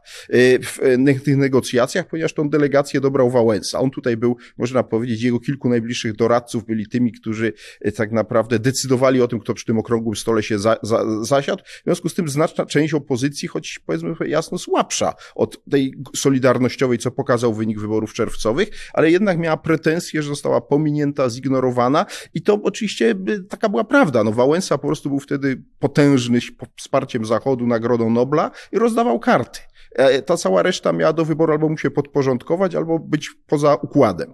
w 0.64 0.80
tych 1.26 1.38
negocjacjach, 1.38 2.08
ponieważ 2.08 2.34
tą 2.34 2.50
delegację 2.50 3.02
dobrał 3.02 3.30
Wałęsa. 3.30 3.80
On 3.80 3.92
tutaj 3.92 4.18
był, 4.18 4.38
można 4.58 4.84
powiedzieć, 4.84 5.22
jego 5.22 5.40
kilku 5.40 5.70
najbliższych 5.70 6.16
doradców 6.16 6.66
byli 6.66 6.88
tymi, 6.88 7.12
którzy 7.12 7.54
tak 7.96 8.12
naprawdę 8.12 8.60
decydowali 8.60 9.22
o 9.22 9.28
tym, 9.28 9.40
kto 9.40 9.54
przy 9.54 9.66
tym 9.66 9.78
okrągłym 9.78 10.16
stole 10.16 10.44
się 10.44 10.60
za, 10.60 10.78
za, 10.82 11.24
zasiadł. 11.24 11.64
W 11.64 11.84
związku 11.84 12.10
z 12.10 12.14
tym 12.14 12.30
znaczna 12.30 12.66
część 12.66 12.94
opozycji, 12.94 13.48
choć 13.48 13.80
powiedzmy 13.86 14.16
jasno 14.28 14.58
słabsza 14.58 15.14
od 15.36 15.70
tej 15.72 15.94
solidarnościowej, 16.16 16.98
co 16.98 17.12
pokazał 17.12 17.54
wynik 17.54 17.80
wyborów 17.80 18.14
czerwcowych, 18.14 18.70
ale 18.94 19.12
jednak 19.12 19.38
miała 19.38 19.58
pretensje, 19.58 20.22
że 20.22 20.30
została 20.30 20.62
pominięta, 20.62 21.30
zignorowana 21.30 22.06
i 22.34 22.42
to 22.42 22.60
oczywiście 22.64 23.07
taka 23.50 23.70
była 23.70 23.84
prawda. 23.84 24.24
No 24.24 24.32
Wałęsa 24.32 24.78
po 24.78 24.88
prostu 24.88 25.10
był 25.10 25.20
wtedy 25.20 25.64
potężny 25.80 26.40
wsparciem 26.76 27.26
Zachodu, 27.26 27.68
Nagrodą 27.68 28.10
Nobla 28.10 28.52
i 28.72 28.80
rozdawał 28.80 29.20
karty. 29.20 29.60
E, 29.96 30.22
ta 30.22 30.38
cała 30.38 30.62
reszta 30.62 30.94
miała 30.94 31.14
do 31.14 31.26
wyboru 31.26 31.54
albo 31.54 31.70
mu 31.70 31.78
się 31.78 31.92
podporządkować, 31.92 32.76
albo 32.76 33.00
być 33.00 33.30
poza 33.48 33.76
układem. 33.76 34.34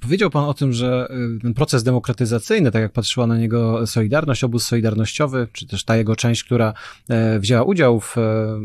Powiedział 0.00 0.30
Pan 0.30 0.44
o 0.44 0.54
tym, 0.54 0.72
że 0.72 1.08
y, 1.36 1.42
ten 1.42 1.54
proces 1.54 1.82
demokratyzacyjny, 1.82 2.70
tak 2.70 2.82
jak 2.82 2.92
patrzyła 2.92 3.26
na 3.26 3.38
niego 3.38 3.86
Solidarność, 3.86 4.44
obóz 4.44 4.66
solidarnościowy, 4.66 5.48
czy 5.52 5.66
też 5.66 5.84
ta 5.84 5.96
jego 5.96 6.16
część, 6.16 6.44
która 6.44 6.72
e, 7.08 7.38
wzięła 7.38 7.62
udział 7.62 8.00
w, 8.00 8.18
e, 8.18 8.60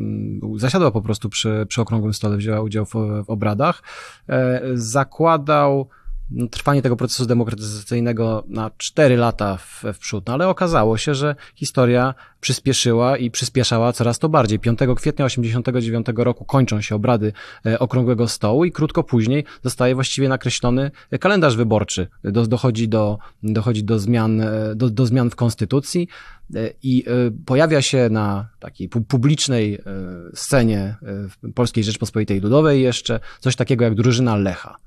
zasiadła 0.55 0.91
po 0.91 1.01
prostu 1.01 1.29
przy, 1.29 1.65
przy 1.69 1.81
okrągłym 1.81 2.13
stole, 2.13 2.37
wzięła 2.37 2.61
udział 2.61 2.85
w, 2.85 2.93
w 3.25 3.29
obradach, 3.29 3.83
zakładał 4.73 5.89
trwanie 6.51 6.81
tego 6.81 6.95
procesu 6.95 7.25
demokratyzacyjnego 7.25 8.43
na 8.47 8.71
cztery 8.77 9.17
lata 9.17 9.57
w, 9.57 9.83
w 9.93 9.97
przód, 9.97 10.27
no, 10.27 10.33
ale 10.33 10.47
okazało 10.47 10.97
się, 10.97 11.15
że 11.15 11.35
historia 11.55 12.13
przyspieszyła 12.41 13.17
i 13.17 13.31
przyspieszała 13.31 13.93
coraz 13.93 14.19
to 14.19 14.29
bardziej. 14.29 14.59
5 14.59 14.79
kwietnia 14.95 15.25
89 15.25 16.07
roku 16.15 16.45
kończą 16.45 16.81
się 16.81 16.95
obrady 16.95 17.33
e, 17.65 17.79
Okrągłego 17.79 18.27
Stołu 18.27 18.65
i 18.65 18.71
krótko 18.71 19.03
później 19.03 19.43
zostaje 19.63 19.95
właściwie 19.95 20.29
nakreślony 20.29 20.91
kalendarz 21.19 21.55
wyborczy. 21.55 22.07
Do, 22.23 22.47
dochodzi, 22.47 22.89
do, 22.89 23.17
dochodzi 23.43 23.83
do, 23.83 23.99
zmian, 23.99 24.41
e, 24.41 24.75
do, 24.75 24.89
do 24.89 25.05
zmian 25.05 25.29
w 25.29 25.35
konstytucji 25.35 26.07
e, 26.55 26.69
i 26.83 27.05
pojawia 27.45 27.81
się 27.81 28.09
na 28.09 28.47
takiej 28.59 28.89
publicznej 28.89 29.79
scenie 30.33 30.95
Polskiej 31.55 31.83
Rzeczpospolitej 31.83 32.39
Ludowej 32.39 32.81
jeszcze 32.81 33.19
coś 33.39 33.55
takiego 33.55 33.83
jak 33.83 33.95
drużyna 33.95 34.35
Lecha. 34.35 34.77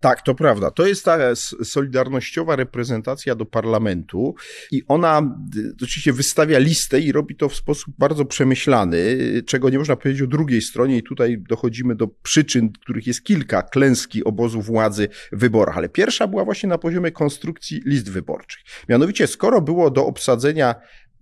Tak, 0.00 0.22
to 0.22 0.34
prawda. 0.34 0.70
To 0.70 0.86
jest 0.86 1.04
ta 1.04 1.18
solidarnościowa 1.64 2.56
reprezentacja 2.56 3.34
do 3.34 3.46
parlamentu 3.46 4.34
i 4.70 4.82
ona 4.88 5.36
oczywiście 5.82 6.12
wystawia 6.12 6.58
listę 6.58 7.00
i 7.00 7.12
robi 7.12 7.36
to 7.36 7.48
w 7.48 7.54
sposób 7.54 7.94
bardzo 7.98 8.24
przemyślany, 8.24 9.18
czego 9.46 9.70
nie 9.70 9.78
można 9.78 9.96
powiedzieć 9.96 10.22
o 10.22 10.26
drugiej 10.26 10.62
stronie 10.62 10.96
i 10.96 11.02
tutaj 11.02 11.38
dochodzimy 11.48 11.94
do 11.94 12.08
przyczyn, 12.08 12.72
których 12.72 13.06
jest 13.06 13.24
kilka, 13.24 13.62
klęski 13.62 14.24
obozu 14.24 14.62
władzy 14.62 15.08
w 15.32 15.38
wyborach, 15.38 15.76
ale 15.78 15.88
pierwsza 15.88 16.26
była 16.26 16.44
właśnie 16.44 16.68
na 16.68 16.78
poziomie 16.78 17.10
konstrukcji 17.10 17.82
list 17.86 18.10
wyborczych. 18.10 18.62
Mianowicie, 18.88 19.26
skoro 19.26 19.60
było 19.60 19.90
do 19.90 20.06
obsadzenia 20.06 20.74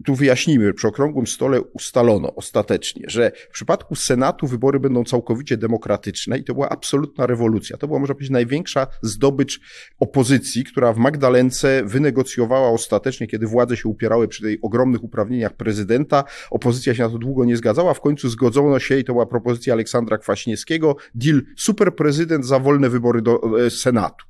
tu 0.05 0.15
wyjaśnijmy, 0.15 0.75
przy 0.75 0.89
okrągłym 0.89 1.27
stole 1.27 1.61
ustalono 1.61 2.35
ostatecznie, 2.35 3.05
że 3.09 3.33
w 3.51 3.53
przypadku 3.53 3.95
Senatu 3.95 4.47
wybory 4.47 4.81
będą 4.81 5.05
całkowicie 5.05 5.57
demokratyczne 5.57 6.39
i 6.39 6.45
to 6.45 6.55
była 6.55 6.69
absolutna 6.69 7.27
rewolucja. 7.27 7.77
To 7.77 7.87
była, 7.87 7.99
można 7.99 8.15
powiedzieć, 8.15 8.31
największa 8.31 8.87
zdobycz 9.03 9.61
opozycji, 9.99 10.65
która 10.65 10.93
w 10.93 10.99
Magdalence 10.99 11.83
wynegocjowała 11.85 12.69
ostatecznie, 12.69 13.27
kiedy 13.27 13.47
władze 13.47 13.77
się 13.77 13.89
upierały 13.89 14.29
przy 14.29 14.43
tej 14.43 14.61
ogromnych 14.61 15.05
uprawnieniach 15.05 15.53
prezydenta. 15.53 16.25
Opozycja 16.51 16.95
się 16.95 17.03
na 17.03 17.09
to 17.09 17.19
długo 17.19 17.45
nie 17.45 17.57
zgadzała, 17.57 17.95
w 17.95 18.01
końcu 18.01 18.29
zgodzono 18.29 18.79
się 18.79 18.99
i 18.99 19.05
to 19.05 19.13
była 19.13 19.27
propozycja 19.27 19.73
Aleksandra 19.73 20.19
Kwaśniewskiego, 20.19 20.97
deal 21.15 21.43
superprezydent 21.57 22.47
za 22.47 22.59
wolne 22.59 22.89
wybory 22.91 23.23
do 23.23 23.41
e, 23.67 23.71
Senatu. 23.71 24.27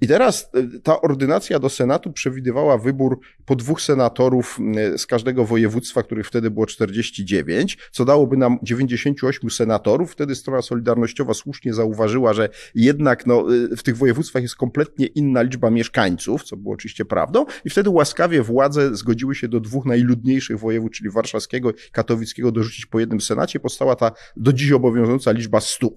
I 0.00 0.06
teraz 0.06 0.50
e, 0.54 0.80
ta 0.80 1.00
ordynacja 1.00 1.58
do 1.58 1.68
Senatu 1.68 2.12
przewidywała 2.12 2.78
wybór 2.78 3.20
po 3.44 3.56
dwóch 3.56 3.80
senatorów 3.80 4.58
e, 4.76 4.98
z 4.98 5.06
każdego 5.12 5.44
województwa, 5.44 6.02
których 6.02 6.26
wtedy 6.26 6.50
było 6.50 6.66
49, 6.66 7.78
co 7.90 8.04
dałoby 8.04 8.36
nam 8.36 8.58
98 8.62 9.50
senatorów. 9.50 10.12
Wtedy 10.12 10.34
strona 10.34 10.62
solidarnościowa 10.62 11.34
słusznie 11.34 11.74
zauważyła, 11.74 12.32
że 12.32 12.48
jednak 12.74 13.26
no, 13.26 13.54
y, 13.54 13.76
w 13.76 13.82
tych 13.82 13.96
województwach 13.96 14.42
jest 14.42 14.56
kompletnie 14.56 15.06
inna 15.06 15.42
liczba 15.42 15.70
mieszkańców, 15.70 16.44
co 16.44 16.56
było 16.56 16.74
oczywiście 16.74 17.04
prawdą, 17.04 17.44
i 17.64 17.70
wtedy 17.70 17.90
łaskawie 17.90 18.42
władze 18.42 18.96
zgodziły 18.96 19.34
się 19.34 19.48
do 19.48 19.60
dwóch 19.60 19.86
najludniejszych 19.86 20.58
województw, 20.58 20.98
czyli 20.98 21.10
warszawskiego 21.10 21.70
i 21.70 21.74
katowickiego, 21.92 22.52
dorzucić 22.52 22.86
po 22.86 23.00
jednym 23.00 23.20
senacie. 23.20 23.60
Powstała 23.60 23.96
ta 23.96 24.12
do 24.36 24.52
dziś 24.52 24.72
obowiązująca 24.72 25.32
liczba 25.32 25.60
100. 25.60 25.88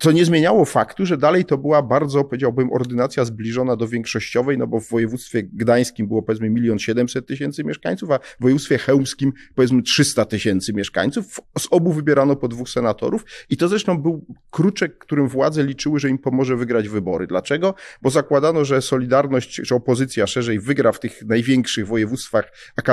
Co 0.00 0.12
nie 0.12 0.24
zmieniało 0.24 0.64
faktu, 0.64 1.06
że 1.06 1.16
dalej 1.16 1.44
to 1.44 1.58
była 1.58 1.82
bardzo, 1.82 2.24
powiedziałbym, 2.24 2.72
ordynacja 2.72 3.24
zbliżona 3.24 3.76
do 3.76 3.88
większościowej, 3.88 4.58
no 4.58 4.66
bo 4.66 4.80
w 4.80 4.88
województwie 4.88 5.42
gdańskim 5.42 6.08
było 6.08 6.22
powiedzmy 6.22 6.50
milion 6.50 6.78
siedemset 6.78 7.26
tysięcy 7.26 7.64
mieszkańców, 7.64 8.10
a 8.10 8.18
w 8.18 8.42
województwie 8.54 8.78
chełmskim 8.78 9.32
powiedzmy 9.54 9.82
300 9.82 10.24
tysięcy 10.24 10.72
mieszkańców. 10.72 11.40
Z 11.58 11.68
obu 11.70 11.92
wybierano 11.92 12.36
po 12.36 12.48
dwóch 12.48 12.68
senatorów 12.68 13.24
i 13.50 13.56
to 13.56 13.68
zresztą 13.68 13.98
był 13.98 14.26
kruczek, 14.50 14.98
którym 14.98 15.28
władze 15.28 15.64
liczyły, 15.64 16.00
że 16.00 16.08
im 16.08 16.18
pomoże 16.18 16.56
wygrać 16.56 16.88
wybory. 16.88 17.26
Dlaczego? 17.26 17.74
Bo 18.02 18.10
zakładano, 18.10 18.64
że 18.64 18.82
Solidarność 18.82 19.62
czy 19.66 19.74
opozycja 19.74 20.26
szerzej 20.26 20.60
wygra 20.60 20.92
w 20.92 21.00
tych 21.00 21.22
największych 21.22 21.86
województwach 21.86 22.52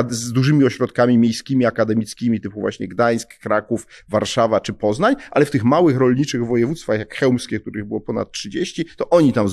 z 0.10 0.32
dużymi 0.32 0.66
ośrodkami 0.66 1.18
miejskimi, 1.18 1.66
akademickimi, 1.66 2.42
typu 2.42 2.60
właśnie 2.60 2.88
Gdańsk, 2.88 3.40
Kraków, 3.40 3.88
Warszawa 4.10 4.60
czy 4.60 4.74
Poznań, 4.74 5.16
ale 5.32 5.46
w 5.46 5.52
tych 5.52 5.64
małych 5.64 5.98
rolniczych 5.98 6.46
województwach, 6.46 7.00
jak 7.00 7.16
chełmskie, 7.16 7.60
których 7.60 7.86
było 7.86 8.02
ponad 8.02 8.32
30, 8.32 8.86
to 8.98 9.10
oni 9.10 9.34
tam 9.34 9.48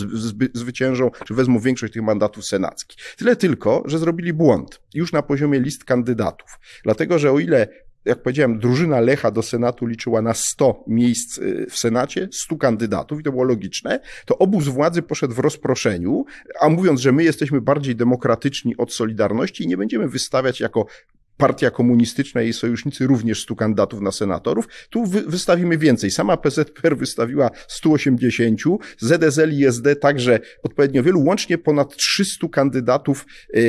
zwyciężą, 0.55 1.11
czy 1.25 1.35
wezmą 1.35 1.61
większość 1.61 1.93
tych 1.93 2.03
mandatów 2.03 2.45
senackich. 2.45 2.99
Tyle 3.17 3.37
tylko, 3.37 3.83
że 3.87 3.99
zrobili 3.99 4.33
błąd. 4.33 4.81
Już 4.95 5.13
na 5.13 5.23
poziomie 5.23 5.61
list 5.61 5.85
kandydatów. 5.99 6.59
Dlatego, 6.85 7.19
że 7.19 7.33
o 7.33 7.39
ile 7.39 7.69
jak 8.05 8.23
powiedziałem, 8.23 8.59
drużyna 8.59 9.01
Lecha 9.01 9.31
do 9.31 9.43
Senatu 9.43 9.87
liczyła 9.87 10.23
na 10.23 10.35
100 10.35 10.85
miejsc 10.87 11.39
y, 11.39 11.67
w 11.71 11.79
Senacie, 11.79 12.29
100 12.33 12.57
kandydatów 12.57 13.21
i 13.21 13.23
to 13.23 13.31
było 13.31 13.45
logiczne, 13.45 14.01
to 14.27 14.39
obóz 14.39 14.69
władzy 14.69 15.03
poszedł 15.03 15.35
w 15.35 15.39
rozproszeniu, 15.39 16.25
a 16.61 16.69
mówiąc, 16.69 17.01
że 17.01 17.13
my 17.13 17.25
jesteśmy 17.25 17.61
bardziej 17.61 17.97
demokratyczni 17.97 18.77
od 18.77 18.93
Solidarności 18.93 19.65
i 19.65 19.67
nie 19.67 19.77
będziemy 19.77 20.09
wystawiać 20.09 20.61
jako 20.61 20.87
Partia 21.39 21.71
Komunistyczna 21.71 22.43
i 22.43 22.45
jej 22.45 22.53
sojusznicy 22.53 23.07
również 23.07 23.43
100 23.43 23.57
kandydatów 23.57 24.01
na 24.01 24.13
senatorów. 24.13 24.69
Tu 24.91 25.07
wy, 25.07 25.23
wystawimy 25.23 25.79
więcej. 25.79 26.11
Sama 26.11 26.37
PZPR 26.37 26.97
wystawiła 26.97 27.51
180, 27.69 28.61
ZSL 28.99 29.53
i 29.53 29.65
SD 29.65 29.97
także 29.97 30.41
odpowiednio 30.63 31.03
wielu, 31.03 31.25
łącznie 31.25 31.59
ponad 31.59 31.97
300 31.97 32.49
kandydatów 32.49 33.27
e, 33.55 33.59
e, 33.59 33.63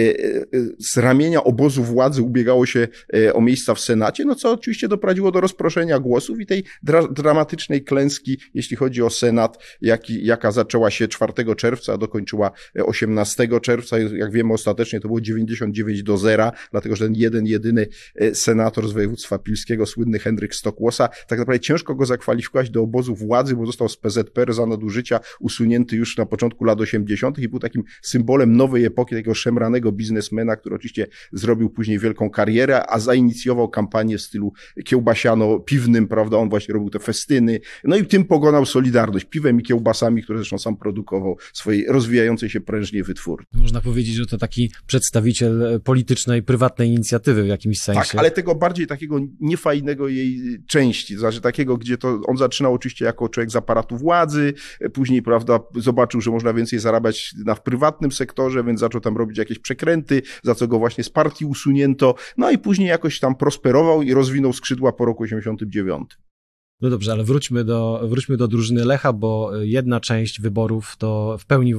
z 0.79 0.97
ramienia 0.97 1.43
obozu 1.43 1.83
władzy 1.83 2.21
ubiegało 2.21 2.65
się 2.65 2.87
e, 3.13 3.33
o 3.33 3.41
miejsca 3.41 3.73
w 3.73 3.79
Senacie, 3.79 4.25
no 4.25 4.35
co 4.35 4.51
oczywiście 4.51 4.87
doprowadziło 4.87 5.31
do 5.31 5.41
rozproszenia 5.41 5.99
głosów 5.99 6.39
i 6.39 6.45
tej 6.45 6.63
dra 6.83 7.07
dramatycznej 7.07 7.83
klęski, 7.83 8.39
jeśli 8.53 8.77
chodzi 8.77 9.01
o 9.01 9.09
Senat, 9.09 9.57
jak, 9.81 10.09
jaka 10.09 10.51
zaczęła 10.51 10.91
się 10.91 11.07
4 11.07 11.33
czerwca, 11.57 11.93
a 11.93 11.97
dokończyła 11.97 12.51
18 12.85 13.47
czerwca. 13.61 13.99
Jak 13.99 14.31
wiemy, 14.31 14.53
ostatecznie 14.53 14.99
to 14.99 15.07
było 15.07 15.21
99 15.21 16.03
do 16.03 16.17
0, 16.17 16.51
dlatego 16.71 16.95
że 16.95 17.05
ten 17.05 17.15
jeden 17.15 17.47
jedyny 17.59 17.87
senator 18.33 18.87
z 18.87 18.91
województwa 18.91 19.39
pilskiego, 19.39 19.85
słynny 19.85 20.19
Henryk 20.19 20.55
Stokłosa. 20.55 21.09
Tak 21.27 21.39
naprawdę 21.39 21.59
ciężko 21.59 21.95
go 21.95 22.05
zakwalifikować 22.05 22.69
do 22.69 22.81
obozu 22.81 23.15
władzy, 23.15 23.55
bo 23.55 23.65
został 23.65 23.89
z 23.89 23.97
PZPR 23.97 24.53
za 24.53 24.65
nadużycia 24.65 25.19
usunięty 25.39 25.95
już 25.95 26.17
na 26.17 26.25
początku 26.25 26.63
lat 26.63 26.81
80. 26.81 27.39
i 27.39 27.49
był 27.49 27.59
takim 27.59 27.83
symbolem 28.01 28.57
nowej 28.57 28.85
epoki, 28.85 29.15
takiego 29.15 29.33
szemranego 29.33 29.91
biznesmena, 29.91 30.55
który 30.55 30.75
oczywiście 30.75 31.07
zrobił 31.33 31.69
później 31.69 31.99
wielką 31.99 32.29
karierę, 32.29 32.89
a 32.89 32.99
zainicjował 32.99 33.69
kampanię 33.69 34.17
w 34.17 34.21
stylu 34.21 34.53
kiełbasiano-piwnym, 34.85 36.07
prawda? 36.07 36.37
On 36.37 36.49
właśnie 36.49 36.73
robił 36.73 36.89
te 36.89 36.99
festyny. 36.99 37.59
No 37.83 37.97
i 37.97 38.05
tym 38.05 38.25
pogonał 38.25 38.65
Solidarność, 38.65 39.25
piwem 39.25 39.59
i 39.59 39.63
kiełbasami, 39.63 40.23
które 40.23 40.39
zresztą 40.39 40.57
sam 40.57 40.77
produkował 40.77 41.37
swojej 41.53 41.85
rozwijającej 41.87 42.49
się 42.49 42.61
prężnie 42.61 43.03
wytwórni. 43.03 43.45
Można 43.53 43.81
powiedzieć, 43.81 44.15
że 44.15 44.25
to 44.25 44.37
taki 44.37 44.71
przedstawiciel 44.87 45.81
politycznej, 45.83 46.43
prywatnej 46.43 46.89
inicjatywy 46.89 47.47
jakimś 47.51 47.79
sensie. 47.79 48.01
Tak, 48.01 48.15
ale 48.15 48.31
tego 48.31 48.55
bardziej 48.55 48.87
takiego 48.87 49.19
niefajnego 49.39 50.07
jej 50.07 50.63
części, 50.67 51.13
to 51.13 51.19
znaczy 51.19 51.41
takiego, 51.41 51.77
gdzie 51.77 51.97
to 51.97 52.21
on 52.27 52.37
zaczynał 52.37 52.73
oczywiście 52.73 53.05
jako 53.05 53.29
człowiek 53.29 53.51
z 53.51 53.55
aparatu 53.55 53.97
władzy, 53.97 54.53
później, 54.93 55.21
prawda, 55.21 55.59
zobaczył, 55.75 56.21
że 56.21 56.31
można 56.31 56.53
więcej 56.53 56.79
zarabiać 56.79 57.33
na 57.45 57.55
w 57.55 57.63
prywatnym 57.63 58.11
sektorze, 58.11 58.63
więc 58.63 58.79
zaczął 58.79 59.01
tam 59.01 59.17
robić 59.17 59.37
jakieś 59.37 59.59
przekręty, 59.59 60.21
za 60.43 60.55
co 60.55 60.67
go 60.67 60.79
właśnie 60.79 61.03
z 61.03 61.09
partii 61.09 61.45
usunięto, 61.45 62.15
no 62.37 62.51
i 62.51 62.57
później 62.57 62.87
jakoś 62.87 63.19
tam 63.19 63.35
prosperował 63.35 64.01
i 64.01 64.13
rozwinął 64.13 64.53
skrzydła 64.53 64.91
po 64.91 65.05
roku 65.05 65.23
89. 65.23 66.28
No 66.81 66.89
dobrze, 66.89 67.11
ale 67.11 67.23
wróćmy 67.23 67.63
do, 67.63 68.01
wróćmy 68.03 68.37
do 68.37 68.47
drużyny 68.47 68.85
Lecha, 68.85 69.13
bo 69.13 69.51
jedna 69.61 69.99
część 69.99 70.41
wyborów 70.41 70.95
to 70.97 71.37
w 71.39 71.45
pełni, 71.45 71.75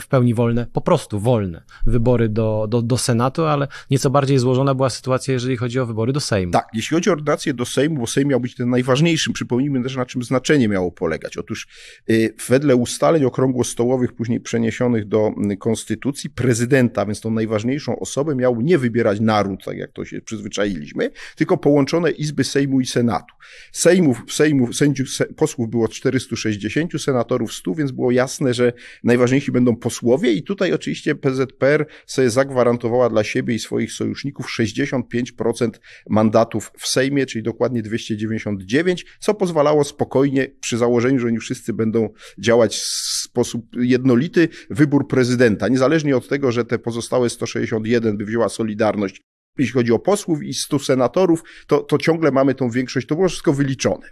w 0.00 0.06
pełni 0.08 0.34
wolne, 0.34 0.66
po 0.72 0.80
prostu 0.80 1.20
wolne 1.20 1.62
wybory 1.86 2.28
do, 2.28 2.66
do, 2.68 2.82
do 2.82 2.98
Senatu, 2.98 3.44
ale 3.44 3.68
nieco 3.90 4.10
bardziej 4.10 4.38
złożona 4.38 4.74
była 4.74 4.90
sytuacja, 4.90 5.34
jeżeli 5.34 5.56
chodzi 5.56 5.80
o 5.80 5.86
wybory 5.86 6.12
do 6.12 6.20
Sejmu. 6.20 6.52
Tak, 6.52 6.68
jeśli 6.74 6.94
chodzi 6.94 7.10
o 7.10 7.12
ordynację 7.12 7.54
do 7.54 7.64
Sejmu, 7.64 8.00
bo 8.00 8.06
Sejm 8.06 8.28
miał 8.28 8.40
być 8.40 8.54
ten 8.54 8.70
najważniejszym, 8.70 9.32
przypomnijmy 9.32 9.82
też 9.82 9.96
na 9.96 10.06
czym 10.06 10.22
znaczenie 10.22 10.68
miało 10.68 10.92
polegać. 10.92 11.36
Otóż 11.36 11.68
yy, 12.08 12.34
wedle 12.48 12.76
ustaleń 12.76 13.24
okrągłostołowych, 13.24 14.12
później 14.12 14.40
przeniesionych 14.40 15.08
do 15.08 15.30
Konstytucji, 15.58 16.30
prezydenta, 16.30 17.06
więc 17.06 17.20
tą 17.20 17.30
najważniejszą 17.30 17.98
osobę 17.98 18.34
miał 18.34 18.60
nie 18.60 18.78
wybierać 18.78 19.20
naród, 19.20 19.64
tak 19.64 19.76
jak 19.76 19.92
to 19.92 20.04
się 20.04 20.20
przyzwyczailiśmy, 20.20 21.10
tylko 21.36 21.56
połączone 21.56 22.10
Izby 22.10 22.44
Sejmu 22.44 22.80
i 22.80 22.86
Senatu. 22.86 23.34
Sejmów 23.72 24.22
Sejmu 24.38 24.72
sędziów, 24.72 25.08
posłów 25.36 25.70
było 25.70 25.88
460, 25.88 27.02
senatorów 27.02 27.52
100, 27.52 27.74
więc 27.74 27.90
było 27.90 28.10
jasne, 28.10 28.54
że 28.54 28.72
najważniejsi 29.04 29.52
będą 29.52 29.76
posłowie. 29.76 30.32
I 30.32 30.42
tutaj 30.42 30.72
oczywiście 30.72 31.14
PZPR 31.14 31.86
sobie 32.06 32.30
zagwarantowała 32.30 33.10
dla 33.10 33.24
siebie 33.24 33.54
i 33.54 33.58
swoich 33.58 33.92
sojuszników 33.92 34.46
65% 34.60 35.70
mandatów 36.08 36.72
w 36.78 36.86
Sejmie, 36.86 37.26
czyli 37.26 37.42
dokładnie 37.42 37.82
299, 37.82 39.06
co 39.20 39.34
pozwalało 39.34 39.84
spokojnie 39.84 40.46
przy 40.60 40.78
założeniu, 40.78 41.18
że 41.18 41.26
oni 41.26 41.38
wszyscy 41.38 41.72
będą 41.72 42.08
działać 42.38 42.76
w 42.76 43.22
sposób 43.22 43.66
jednolity, 43.76 44.48
wybór 44.70 45.08
prezydenta, 45.08 45.68
niezależnie 45.68 46.16
od 46.16 46.28
tego, 46.28 46.52
że 46.52 46.64
te 46.64 46.78
pozostałe 46.78 47.30
161 47.30 48.16
by 48.16 48.24
wzięła 48.24 48.48
Solidarność 48.48 49.20
jeśli 49.58 49.72
chodzi 49.72 49.92
o 49.92 49.98
posłów 49.98 50.42
i 50.42 50.54
100 50.54 50.78
senatorów, 50.78 51.44
to, 51.66 51.78
to 51.78 51.98
ciągle 51.98 52.30
mamy 52.30 52.54
tą 52.54 52.70
większość, 52.70 53.06
to 53.06 53.14
było 53.14 53.28
wszystko 53.28 53.52
wyliczone. 53.52 54.06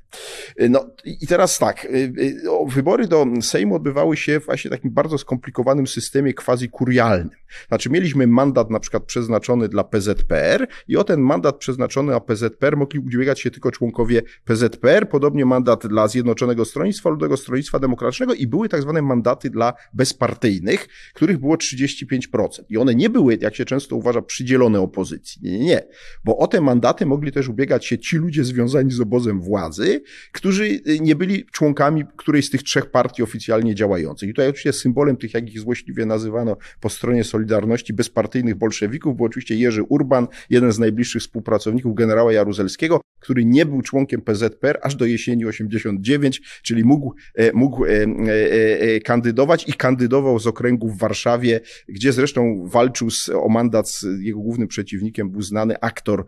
No 0.71 0.87
i 1.05 1.27
teraz 1.27 1.59
tak, 1.59 1.85
y, 1.85 1.89
y, 1.89 2.41
wybory 2.69 3.09
do 3.09 3.27
Sejmu 3.41 3.75
odbywały 3.75 4.17
się 4.17 4.41
właśnie 4.41 4.71
w 4.71 4.75
takim 4.75 4.91
bardzo 4.91 5.19
skomplikowanym 5.19 5.87
systemie 5.87 6.35
quasi-kurialnym. 6.35 7.31
Znaczy 7.69 7.91
mieliśmy 7.91 8.27
mandat 8.27 8.71
na 8.71 8.81
przykład 8.81 9.05
przeznaczony 9.05 9.69
dla 9.69 9.85
PZPR 9.85 10.67
i 10.89 10.97
o 10.97 11.05
ten 11.05 11.21
mandat 11.21 11.57
przeznaczony 11.57 12.13
na 12.13 12.21
PZPR 12.21 12.77
mogli 12.77 12.99
ubiegać 12.99 13.41
się 13.41 13.51
tylko 13.51 13.71
członkowie 13.71 14.23
PZPR, 14.45 15.09
podobnie 15.09 15.45
mandat 15.45 15.87
dla 15.87 16.09
Zjednoczonego 16.09 16.65
Stronnictwa 16.65 17.11
Ludowego, 17.11 17.37
Stronnictwa 17.37 17.79
Demokratycznego 17.79 18.35
i 18.35 18.47
były 18.47 18.69
tak 18.69 18.83
zwane 18.83 19.03
mandaty 19.03 19.51
dla 19.51 19.73
bezpartyjnych, 19.95 20.89
których 21.15 21.39
było 21.39 21.57
35%. 21.57 22.49
I 22.69 22.79
one 22.79 22.95
nie 22.95 23.11
były, 23.11 23.39
jak 23.41 23.57
się 23.57 23.65
często 23.65 23.97
uważa, 23.97 24.23
przydzielone 24.23 24.81
opozycji. 24.81 25.36
Nie, 25.43 25.59
nie, 25.59 25.65
nie. 25.65 25.87
Bo 26.25 26.39
o 26.39 26.47
te 26.47 26.61
mandaty 26.61 27.07
mogli 27.07 27.33
też 27.33 27.49
ubiegać 27.49 27.87
się 27.87 27.99
ci 27.99 28.17
ludzie 28.17 28.45
związani 28.45 28.91
z 28.91 29.01
obozem 29.01 29.41
władzy, 29.41 30.03
którzy 30.33 30.65
y, 30.65 31.01
nie 31.01 31.17
byli 31.17 31.45
członkami 31.53 32.05
którejś 32.17 32.47
z 32.47 32.51
tych 32.51 32.63
trzech 32.63 32.91
partii 32.91 33.23
oficjalnie 33.23 33.75
działających. 33.75 34.29
I 34.29 34.33
tutaj 34.33 34.49
oczywiście 34.49 34.73
symbolem 34.73 35.17
tych, 35.17 35.35
jak 35.35 35.51
ich 35.51 35.61
złośliwie 35.61 36.07
nazywano 36.07 36.57
po 36.81 36.89
stronie 36.89 37.25
Solidarności, 37.25 37.93
bezpartyjnych 37.93 38.55
bolszewików 38.55 39.17
był 39.17 39.27
oczywiście 39.27 39.55
Jerzy 39.55 39.83
Urban, 39.83 40.27
jeden 40.51 40.73
z 40.73 40.79
najbliższych 40.79 41.23
współpracowników 41.23 41.95
generała 41.95 42.33
Jaruzelskiego, 42.33 43.01
który 43.21 43.45
nie 43.45 43.67
był 43.67 43.83
członkiem 43.83 44.21
PZPR 44.21 44.79
aż 44.83 44.95
do 44.95 45.07
jesieni 45.07 45.47
89, 45.47 46.43
czyli 46.63 46.85
mógł, 46.85 47.15
e, 47.35 47.53
mógł 47.53 47.85
e, 47.85 47.91
e, 47.91 49.01
kandydować 49.01 49.69
i 49.69 49.73
kandydował 49.73 50.39
z 50.39 50.47
okręgu 50.47 50.89
w 50.89 50.99
Warszawie, 50.99 51.61
gdzie 51.89 52.13
zresztą 52.13 52.69
walczył 52.69 53.11
z, 53.11 53.29
o 53.29 53.49
mandat 53.49 53.91
z 53.91 54.07
jego 54.21 54.39
głównym 54.39 54.69
przeciwnikiem 54.69 55.26
był 55.29 55.43
znany 55.43 55.81
aktor 55.81 56.25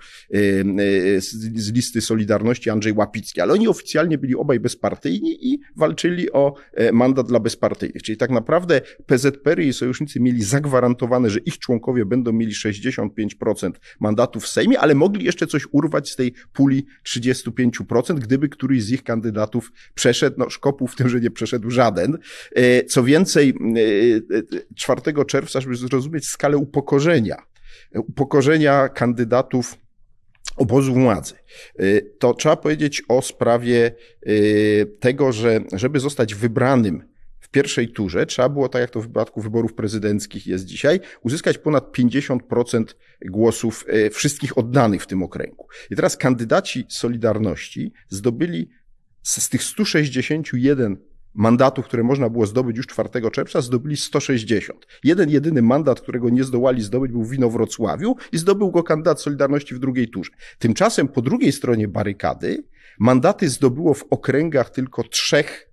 z 1.55 1.73
listy 1.73 2.01
Solidarności 2.01 2.71
Andrzej 2.71 2.93
Łapicki, 2.93 3.41
ale 3.41 3.53
oni 3.53 3.69
oficjalnie 3.69 4.19
byli 4.19 4.35
obaj 4.35 4.61
bezpartyjni 4.61 5.53
i 5.53 5.61
walczyli 5.77 6.33
o 6.33 6.55
mandat 6.93 7.27
dla 7.27 7.41
bezpartyjnych. 7.41 8.03
Czyli 8.03 8.19
tak 8.19 8.31
naprawdę 8.31 8.81
PZPR 9.07 9.61
i 9.61 9.73
sojusznicy 9.73 10.21
mieli 10.21 10.43
zagwarantowane, 10.43 11.31
że 11.31 11.39
ich 11.39 11.59
członkowie 11.59 12.07
będą 12.07 12.33
mieli 12.33 12.53
65% 12.53 13.73
mandatów 14.01 14.45
w 14.45 14.49
Sejmie, 14.49 14.81
ale 14.81 14.95
mogli 14.95 15.25
jeszcze 15.25 15.47
coś 15.47 15.63
urwać 15.73 16.11
z 16.11 16.17
tej 16.17 16.35
puli 16.53 16.87
35%, 17.07 18.19
gdyby 18.19 18.49
któryś 18.49 18.85
z 18.85 18.91
ich 18.91 19.03
kandydatów 19.03 19.73
przeszedł, 19.95 20.37
no 20.39 20.51
szkopu 20.51 20.87
w 20.87 20.97
tym, 20.97 21.09
że 21.09 21.21
nie 21.21 21.31
przeszedł 21.31 21.71
żaden. 21.71 22.19
E, 22.53 22.85
co 22.85 23.05
więcej, 23.05 23.55
4 24.77 25.01
e, 25.07 25.25
czerwca, 25.25 25.61
żeby 25.61 25.77
zrozumieć 25.77 26.27
skalę 26.27 26.57
upokorzenia, 26.57 27.37
upokorzenia 27.95 28.89
kandydatów 28.89 29.79
obozu 30.57 30.95
władzy. 30.95 31.35
E, 31.79 32.01
to 32.03 32.35
trzeba 32.35 32.57
powiedzieć 32.57 33.03
o 33.09 33.23
sprawie 33.23 33.95
tego, 35.01 35.33
że 35.33 35.61
żeby 35.73 36.01
zostać 36.01 36.35
wybranym 36.35 37.03
w 37.49 37.51
pierwszej 37.51 37.89
turze 37.93 38.27
trzeba 38.27 38.49
było, 38.49 38.69
tak 38.69 38.81
jak 38.81 38.91
to 38.91 39.01
w 39.01 39.07
wypadku 39.07 39.41
wyborów 39.41 39.75
prezydenckich 39.75 40.47
jest 40.47 40.65
dzisiaj, 40.65 41.01
uzyskać 41.23 41.59
ponad 41.59 41.97
50% 41.99 42.85
głosów 43.27 43.85
e, 43.89 44.11
wszystkich 44.11 44.59
oddanych 44.59 45.03
w 45.03 45.07
tym 45.07 45.23
okręgu. 45.23 45.67
I 45.91 45.97
teraz 45.97 46.17
kandydaci 46.17 46.87
Solidarności 46.89 47.93
zdobyli 48.09 48.71
z 49.23 49.49
tych 49.49 49.63
161 49.63 50.97
mandatów, 51.39 51.85
które 51.85 52.03
można 52.03 52.29
było 52.29 52.47
zdobyć 52.47 52.77
już 52.77 52.87
4 52.87 53.09
czerwca, 53.33 53.61
zdobyli 53.61 53.97
160. 53.97 54.87
Jeden 55.05 55.31
jedyny 55.31 55.63
mandat, 55.63 56.01
którego 56.01 56.31
nie 56.31 56.45
zdołali 56.45 56.83
zdobyć, 56.83 57.13
był 57.13 57.25
w 57.25 57.53
Wrocławiu 57.53 58.17
i 58.33 58.39
zdobył 58.39 58.71
go 58.71 58.83
kandydat 58.83 59.21
Solidarności 59.21 59.75
w 59.75 59.79
drugiej 59.79 60.09
turze. 60.09 60.31
Tymczasem 60.59 61.09
po 61.09 61.23
drugiej 61.23 61.53
stronie 61.53 61.89
barykady 61.89 62.65
mandaty 62.99 63.49
zdobyło 63.49 63.95
w 63.95 64.05
okręgach 64.11 64.71
tylko 64.71 65.03
trzech 65.03 65.71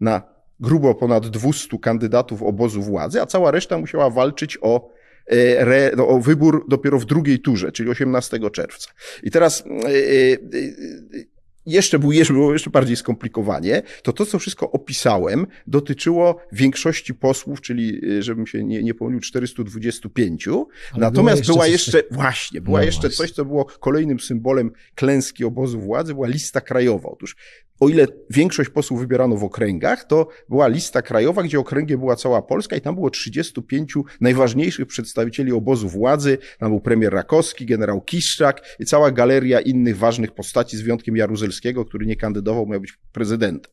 na 0.00 0.22
grubo 0.60 0.94
ponad 0.94 1.28
200 1.28 1.78
kandydatów 1.78 2.42
obozu 2.42 2.82
władzy, 2.82 3.22
a 3.22 3.26
cała 3.26 3.50
reszta 3.50 3.78
musiała 3.78 4.10
walczyć 4.10 4.58
o, 4.60 4.90
e, 5.30 5.60
re, 5.60 5.90
no, 5.96 6.08
o 6.08 6.18
wybór 6.18 6.64
dopiero 6.68 6.98
w 6.98 7.04
drugiej 7.04 7.40
turze, 7.40 7.72
czyli 7.72 7.90
18 7.90 8.50
czerwca. 8.50 8.90
I 9.22 9.30
teraz 9.30 9.64
e, 9.66 9.88
e, 9.88 11.37
jeszcze 11.68 11.98
był 11.98 12.12
jeszcze, 12.12 12.32
było 12.32 12.52
jeszcze 12.52 12.70
bardziej 12.70 12.96
skomplikowanie, 12.96 13.82
to 14.02 14.12
to, 14.12 14.26
co 14.26 14.38
wszystko 14.38 14.70
opisałem, 14.70 15.46
dotyczyło 15.66 16.40
większości 16.52 17.14
posłów, 17.14 17.60
czyli, 17.60 18.00
żebym 18.18 18.46
się 18.46 18.64
nie, 18.64 18.82
nie 18.82 18.94
pomylił, 18.94 19.20
425. 19.20 20.48
Ale 20.48 20.58
Natomiast 20.96 21.46
była 21.46 21.66
jeszcze, 21.66 21.90
była 21.90 22.02
jeszcze 22.02 22.16
właśnie, 22.16 22.60
była 22.60 22.78
no 22.78 22.84
jeszcze 22.84 23.00
właśnie. 23.08 23.16
coś, 23.16 23.30
co 23.30 23.44
było 23.44 23.64
kolejnym 23.64 24.20
symbolem 24.20 24.70
klęski 24.94 25.44
obozu 25.44 25.80
władzy, 25.80 26.14
była 26.14 26.28
lista 26.28 26.60
krajowa. 26.60 27.08
Otóż 27.08 27.36
o 27.80 27.88
ile 27.88 28.06
większość 28.30 28.70
posłów 28.70 29.00
wybierano 29.00 29.36
w 29.36 29.44
okręgach, 29.44 30.04
to 30.04 30.28
była 30.48 30.68
lista 30.68 31.02
krajowa, 31.02 31.42
gdzie 31.42 31.58
okręgiem 31.60 32.00
była 32.00 32.16
cała 32.16 32.42
Polska 32.42 32.76
i 32.76 32.80
tam 32.80 32.94
było 32.94 33.10
35 33.10 33.94
najważniejszych 34.20 34.86
przedstawicieli 34.86 35.52
obozu 35.52 35.88
władzy. 35.88 36.38
Tam 36.58 36.70
był 36.70 36.80
premier 36.80 37.12
Rakowski, 37.12 37.66
generał 37.66 38.00
Kiszczak 38.00 38.76
i 38.78 38.84
cała 38.84 39.10
galeria 39.10 39.60
innych 39.60 39.98
ważnych 39.98 40.32
postaci 40.32 40.76
z 40.76 40.80
wyjątkiem 40.80 41.16
Jaruzelskiego 41.16 41.57
Jaruzelskiego, 41.58 41.84
który 41.84 42.06
nie 42.06 42.16
kandydował, 42.16 42.66
miał 42.66 42.80
być 42.80 42.98
prezydentem. 43.12 43.72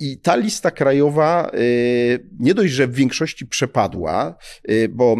I 0.00 0.18
ta 0.18 0.36
lista 0.36 0.70
krajowa 0.70 1.50
nie 2.38 2.54
dość, 2.54 2.72
że 2.72 2.86
w 2.86 2.94
większości 2.94 3.46
przepadła, 3.46 4.38
bo 4.90 5.16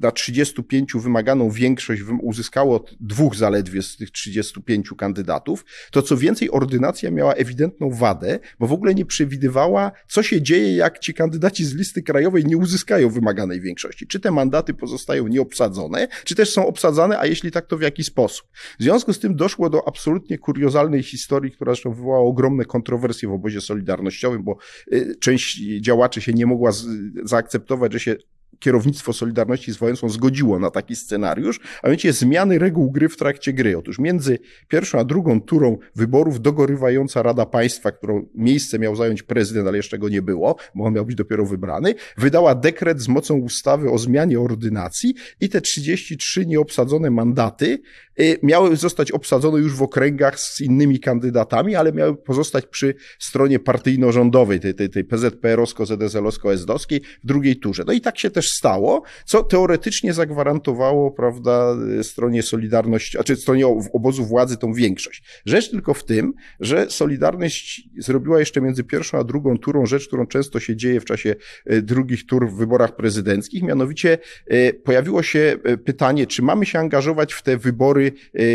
na 0.00 0.10
35 0.10 0.92
wymaganą 0.94 1.50
większość 1.50 2.02
uzyskało 2.22 2.84
dwóch 3.00 3.36
zaledwie 3.36 3.82
z 3.82 3.96
tych 3.96 4.10
35 4.10 4.90
kandydatów, 4.98 5.64
to 5.90 6.02
co 6.02 6.16
więcej 6.16 6.50
ordynacja 6.50 7.10
miała 7.10 7.34
ewidentną 7.34 7.90
wadę, 7.90 8.38
bo 8.58 8.66
w 8.66 8.72
ogóle 8.72 8.94
nie 8.94 9.06
przewidywała, 9.06 9.92
co 10.08 10.22
się 10.22 10.42
dzieje, 10.42 10.76
jak 10.76 10.98
ci 10.98 11.14
kandydaci 11.14 11.64
z 11.64 11.74
listy 11.74 12.02
krajowej 12.02 12.44
nie 12.44 12.56
uzyskają 12.56 13.10
wymaganej 13.10 13.60
większości. 13.60 14.06
Czy 14.06 14.20
te 14.20 14.30
mandaty 14.30 14.74
pozostają 14.74 15.26
nieobsadzone, 15.26 16.08
czy 16.24 16.34
też 16.34 16.52
są 16.52 16.66
obsadzane, 16.66 17.18
a 17.18 17.26
jeśli 17.26 17.50
tak, 17.50 17.66
to 17.66 17.78
w 17.78 17.82
jaki 17.82 18.04
sposób. 18.04 18.46
W 18.78 18.82
związku 18.82 19.12
z 19.12 19.18
tym 19.18 19.36
doszło 19.36 19.70
do 19.70 19.88
absolutnie 19.88 20.38
kuriozalnej 20.68 21.02
historii, 21.02 21.50
która 21.50 21.72
zresztą 21.72 21.94
wywołała 21.94 22.28
ogromne 22.28 22.64
kontrowersje 22.64 23.28
w 23.28 23.32
obozie 23.32 23.60
solidarnościowym, 23.60 24.42
bo 24.42 24.56
y, 24.92 25.16
część 25.20 25.60
działaczy 25.80 26.20
się 26.20 26.32
nie 26.32 26.46
mogła 26.46 26.70
zaakceptować, 27.24 27.92
że 27.92 28.00
się 28.00 28.16
kierownictwo 28.58 29.12
Solidarności 29.12 29.72
z 29.72 29.76
Wałęsą 29.76 30.08
zgodziło 30.08 30.58
na 30.58 30.70
taki 30.70 30.96
scenariusz, 30.96 31.60
a 31.82 31.86
mianowicie 31.86 32.12
zmiany 32.12 32.58
reguł 32.58 32.90
gry 32.90 33.08
w 33.08 33.16
trakcie 33.16 33.52
gry. 33.52 33.78
Otóż 33.78 33.98
między 33.98 34.38
pierwszą 34.68 34.98
a 34.98 35.04
drugą 35.04 35.40
turą 35.40 35.78
wyborów 35.96 36.40
dogorywająca 36.40 37.22
Rada 37.22 37.46
Państwa, 37.46 37.92
którą 37.92 38.26
miejsce 38.34 38.78
miał 38.78 38.96
zająć 38.96 39.22
prezydent, 39.22 39.68
ale 39.68 39.76
jeszcze 39.76 39.98
go 39.98 40.08
nie 40.08 40.22
było, 40.22 40.56
bo 40.74 40.84
on 40.84 40.94
miał 40.94 41.06
być 41.06 41.16
dopiero 41.16 41.46
wybrany, 41.46 41.94
wydała 42.16 42.54
dekret 42.54 43.00
z 43.00 43.08
mocą 43.08 43.34
ustawy 43.34 43.90
o 43.90 43.98
zmianie 43.98 44.40
ordynacji 44.40 45.14
i 45.40 45.48
te 45.48 45.60
33 45.60 46.46
nieobsadzone 46.46 47.10
mandaty 47.10 47.80
miały 48.42 48.76
zostać 48.76 49.12
obsadzone 49.12 49.58
już 49.58 49.74
w 49.74 49.82
okręgach 49.82 50.40
z 50.40 50.60
innymi 50.60 51.00
kandydatami, 51.00 51.74
ale 51.74 51.92
miały 51.92 52.16
pozostać 52.16 52.66
przy 52.66 52.94
stronie 53.18 53.58
partyjno-rządowej, 53.58 54.60
tej, 54.60 54.74
tej, 54.74 54.90
tej 54.90 55.04
PZPR-owsko-ZSL-owsko-SD-owskiej 55.04 57.00
w 57.24 57.26
drugiej 57.26 57.56
turze. 57.56 57.84
No 57.86 57.92
i 57.92 58.00
tak 58.00 58.18
się 58.18 58.30
też 58.30 58.50
stało, 58.50 59.02
co 59.24 59.42
teoretycznie 59.42 60.12
zagwarantowało, 60.12 61.10
prawda, 61.10 61.76
stronie 62.02 62.42
Solidarności, 62.42 63.18
a 63.18 63.24
czy 63.24 63.36
stronie 63.36 63.66
obozu 63.92 64.24
władzy 64.24 64.56
tą 64.56 64.72
większość. 64.72 65.22
Rzecz 65.46 65.70
tylko 65.70 65.94
w 65.94 66.04
tym, 66.04 66.32
że 66.60 66.90
Solidarność 66.90 67.88
zrobiła 67.98 68.38
jeszcze 68.38 68.60
między 68.60 68.84
pierwszą 68.84 69.18
a 69.18 69.24
drugą 69.24 69.58
turą 69.58 69.86
rzecz, 69.86 70.06
którą 70.06 70.26
często 70.26 70.60
się 70.60 70.76
dzieje 70.76 71.00
w 71.00 71.04
czasie 71.04 71.34
e, 71.66 71.82
drugich 71.82 72.26
tur 72.26 72.50
w 72.50 72.54
wyborach 72.54 72.96
prezydenckich, 72.96 73.62
mianowicie 73.62 74.18
pojawiło 74.84 75.22
się 75.22 75.56
pytanie, 75.84 76.26
czy 76.26 76.42
mamy 76.42 76.66
się 76.66 76.78
angażować 76.78 77.32
w 77.32 77.42
te 77.42 77.56
wybory 77.56 78.07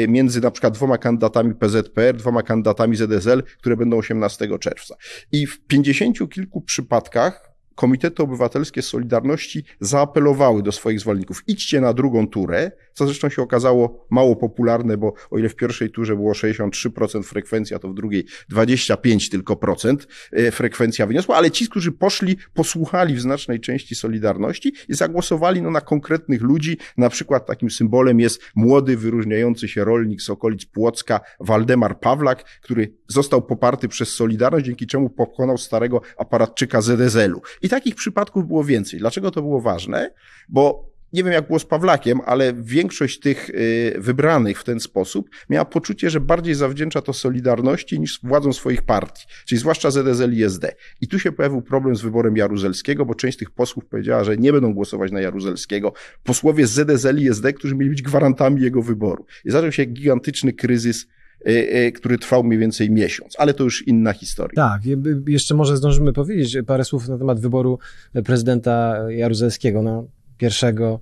między 0.07 0.41
na 0.41 0.51
przykład 0.51 0.73
dwoma 0.73 0.97
kandydatami 0.97 1.55
PZPR, 1.55 2.15
dwoma 2.15 2.43
kandydatami 2.43 2.95
ZSL, 2.95 3.43
które 3.57 3.77
będą 3.77 3.97
18 3.97 4.59
czerwca. 4.59 4.95
I 5.31 5.47
w 5.47 5.59
pięćdziesięciu 5.59 6.27
kilku 6.27 6.61
przypadkach 6.61 7.53
komitety 7.75 8.23
obywatelskie 8.23 8.81
Solidarności 8.81 9.63
zaapelowały 9.79 10.63
do 10.63 10.71
swoich 10.71 10.99
zwolenników, 10.99 11.43
idźcie 11.47 11.81
na 11.81 11.93
drugą 11.93 12.27
turę, 12.27 12.71
co 12.93 13.05
zresztą 13.05 13.29
się 13.29 13.41
okazało 13.41 14.05
mało 14.09 14.35
popularne, 14.35 14.97
bo 14.97 15.13
o 15.31 15.37
ile 15.37 15.49
w 15.49 15.55
pierwszej 15.55 15.91
turze 15.91 16.15
było 16.15 16.33
63% 16.33 17.23
frekwencja, 17.23 17.79
to 17.79 17.89
w 17.89 17.93
drugiej 17.93 18.25
25 18.49 19.29
tylko 19.29 19.55
procent 19.55 20.07
e, 20.31 20.51
frekwencja 20.51 21.07
wyniosła, 21.07 21.35
ale 21.35 21.51
ci, 21.51 21.69
którzy 21.69 21.91
poszli, 21.91 22.37
posłuchali 22.53 23.15
w 23.15 23.21
znacznej 23.21 23.59
części 23.59 23.95
Solidarności 23.95 24.73
i 24.89 24.93
zagłosowali 24.93 25.61
no, 25.61 25.71
na 25.71 25.81
konkretnych 25.81 26.41
ludzi, 26.41 26.77
na 26.97 27.09
przykład 27.09 27.45
takim 27.45 27.69
symbolem 27.71 28.19
jest 28.19 28.41
młody, 28.55 28.97
wyróżniający 28.97 29.67
się 29.67 29.83
rolnik 29.83 30.21
z 30.21 30.29
okolic 30.29 30.65
Płocka, 30.65 31.19
Waldemar 31.39 31.99
Pawlak, 31.99 32.43
który 32.61 32.93
został 33.07 33.41
poparty 33.41 33.87
przez 33.87 34.09
Solidarność, 34.09 34.65
dzięki 34.65 34.87
czemu 34.87 35.09
pokonał 35.09 35.57
starego 35.57 36.01
aparatczyka 36.17 36.81
ZSL-u. 36.81 37.41
I 37.61 37.69
takich 37.69 37.95
przypadków 37.95 38.47
było 38.47 38.63
więcej. 38.63 38.99
Dlaczego 38.99 39.31
to 39.31 39.41
było 39.41 39.61
ważne? 39.61 40.13
Bo 40.49 40.92
nie 41.13 41.23
wiem 41.23 41.33
jak 41.33 41.47
było 41.47 41.59
z 41.59 41.65
Pawlakiem, 41.65 42.19
ale 42.25 42.53
większość 42.53 43.19
tych 43.19 43.49
y, 43.49 43.95
wybranych 43.97 44.59
w 44.59 44.63
ten 44.63 44.79
sposób 44.79 45.29
miała 45.49 45.65
poczucie, 45.65 46.09
że 46.09 46.19
bardziej 46.19 46.55
zawdzięcza 46.55 47.01
to 47.01 47.13
Solidarności 47.13 47.99
niż 47.99 48.19
władzą 48.23 48.53
swoich 48.53 48.81
partii, 48.81 49.25
czyli 49.45 49.59
zwłaszcza 49.59 49.91
ZSL 49.91 50.33
i 50.33 50.43
SD. 50.43 50.71
I 51.01 51.07
tu 51.07 51.19
się 51.19 51.31
pojawił 51.31 51.61
problem 51.61 51.95
z 51.95 52.01
wyborem 52.01 52.37
Jaruzelskiego, 52.37 53.05
bo 53.05 53.15
część 53.15 53.37
tych 53.37 53.51
posłów 53.51 53.85
powiedziała, 53.85 54.23
że 54.23 54.37
nie 54.37 54.53
będą 54.53 54.73
głosować 54.73 55.11
na 55.11 55.21
Jaruzelskiego. 55.21 55.93
Posłowie 56.23 56.67
z 56.67 56.71
ZSL 56.71 57.21
i 57.21 57.27
SD, 57.27 57.53
którzy 57.53 57.75
mieli 57.75 57.89
być 57.89 58.01
gwarantami 58.01 58.61
jego 58.61 58.81
wyboru. 58.81 59.25
I 59.45 59.51
zaczął 59.51 59.71
się 59.71 59.85
gigantyczny 59.85 60.53
kryzys 60.53 61.07
Y, 61.47 61.77
y, 61.87 61.91
który 61.91 62.17
trwał 62.17 62.43
mniej 62.43 62.59
więcej 62.59 62.91
miesiąc, 62.91 63.35
ale 63.37 63.53
to 63.53 63.63
już 63.63 63.87
inna 63.87 64.13
historia. 64.13 64.55
Tak, 64.55 64.81
jeszcze 65.27 65.55
może 65.55 65.77
zdążymy 65.77 66.13
powiedzieć 66.13 66.57
parę 66.67 66.85
słów 66.85 67.07
na 67.07 67.17
temat 67.17 67.39
wyboru 67.39 67.79
prezydenta 68.25 68.95
Jaruzelskiego 69.09 69.81
na 69.81 70.03
pierwszego 70.43 70.99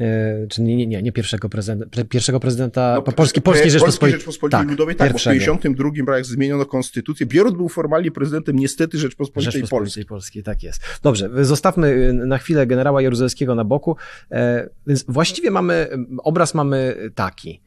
y, 0.00 0.04
czy 0.48 0.62
nie, 0.62 0.86
nie, 0.86 1.02
nie 1.02 1.12
pierwszego 1.12 1.48
prezydenta, 1.48 2.04
pierwszego 2.04 2.40
prezydenta 2.40 3.02
no, 3.06 3.12
Polski, 3.12 3.40
Polskiej 3.40 3.70
Rzeczpospolitej, 3.70 4.20
Rzeczpospolitej 4.20 4.60
tak, 4.60 4.70
Ludowej, 4.70 4.96
tak, 4.96 5.12
pierwszego. 5.12 5.52
bo 5.52 5.58
w 5.58 5.62
52 5.62 6.16
jak 6.16 6.24
zmieniono 6.24 6.66
konstytucję, 6.66 7.26
Bierut 7.26 7.56
był 7.56 7.68
formalnie 7.68 8.10
prezydentem 8.10 8.56
niestety 8.56 8.98
Rzeczpospolitej, 8.98 9.52
Rzeczpospolitej 9.52 10.04
Polskiej. 10.04 10.04
Polskiej. 10.04 10.42
Tak 10.42 10.62
jest. 10.62 10.80
Dobrze, 11.02 11.44
zostawmy 11.44 12.12
na 12.12 12.38
chwilę 12.38 12.66
generała 12.66 13.02
Jaruzelskiego 13.02 13.54
na 13.54 13.64
boku, 13.64 13.96
e, 14.30 14.68
więc 14.86 15.04
właściwie 15.08 15.50
mamy, 15.50 15.88
obraz 16.18 16.54
mamy 16.54 16.96
taki. 17.14 17.62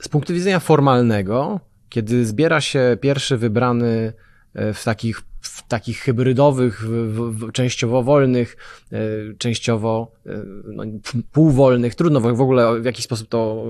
Z 0.00 0.08
punktu 0.08 0.34
widzenia 0.34 0.60
formalnego, 0.60 1.60
kiedy 1.88 2.26
zbiera 2.26 2.60
się 2.60 2.98
pierwszy 3.00 3.36
wybrany 3.36 4.12
e, 4.54 4.74
w 4.74 4.84
takich, 4.84 5.22
takich 5.68 5.98
hybrydowych, 5.98 6.80
w, 6.80 7.16
w, 7.16 7.52
częściowo 7.52 8.02
wolnych, 8.02 8.56
e, 8.92 8.98
częściowo 9.38 10.12
e, 10.26 10.42
no, 10.64 10.84
półwolnych, 11.32 11.94
trudno 11.94 12.20
w 12.20 12.40
ogóle 12.40 12.80
w 12.80 12.84
jakiś 12.84 13.04
sposób 13.04 13.28
to 13.28 13.66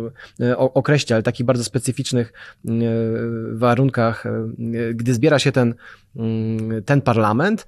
określić, 0.58 1.12
ale 1.12 1.22
takich 1.22 1.46
bardzo 1.46 1.64
specyficznych 1.64 2.32
warunkach, 3.52 4.24
gdy 4.94 5.14
zbiera 5.14 5.38
się 5.38 5.52
ten, 5.52 5.74
ten 6.84 7.00
parlament, 7.00 7.66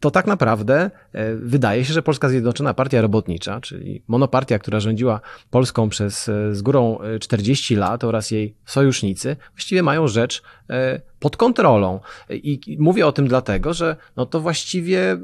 to 0.00 0.10
tak 0.10 0.26
naprawdę 0.26 0.90
e, 1.12 1.34
wydaje 1.34 1.84
się, 1.84 1.92
że 1.92 2.02
Polska 2.02 2.28
Zjednoczona 2.28 2.74
Partia 2.74 3.00
Robotnicza, 3.00 3.60
czyli 3.60 4.02
monopartia, 4.08 4.58
która 4.58 4.80
rządziła 4.80 5.20
Polską 5.50 5.88
przez 5.88 6.28
e, 6.28 6.54
z 6.54 6.62
górą 6.62 6.98
40 7.20 7.74
e, 7.74 7.78
lat 7.78 8.04
oraz 8.04 8.30
jej 8.30 8.54
sojusznicy, 8.66 9.36
właściwie 9.52 9.82
mają 9.82 10.08
rzecz 10.08 10.42
pod 11.20 11.36
kontrolą. 11.36 12.00
I 12.30 12.76
mówię 12.80 13.06
o 13.06 13.12
tym 13.12 13.28
dlatego, 13.28 13.74
że 13.74 13.96
no 14.16 14.26
to 14.26 14.40
właściwie 14.40 15.18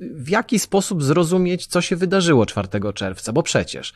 w 0.00 0.28
jaki 0.28 0.58
sposób 0.58 1.02
zrozumieć, 1.02 1.66
co 1.66 1.80
się 1.80 1.96
wydarzyło 1.96 2.46
4 2.46 2.68
czerwca, 2.94 3.32
bo 3.32 3.42
przecież 3.42 3.92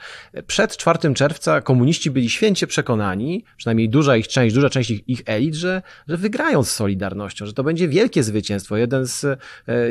przed 0.46 0.76
4 0.76 1.14
czerwca 1.14 1.61
komuniści 1.61 2.11
byli 2.11 2.30
święcie 2.30 2.66
przekonani, 2.66 3.44
przynajmniej 3.56 3.88
duża 3.88 4.16
ich 4.16 4.28
część, 4.28 4.54
duża 4.54 4.70
część 4.70 4.90
ich, 4.90 5.08
ich 5.08 5.22
elit, 5.26 5.54
że, 5.54 5.82
że 6.08 6.16
wygrają 6.16 6.64
z 6.64 6.70
Solidarnością, 6.70 7.46
że 7.46 7.52
to 7.52 7.64
będzie 7.64 7.88
wielkie 7.88 8.22
zwycięstwo. 8.22 8.76
Jeden 8.76 9.06
z 9.06 9.24
e, 9.24 9.38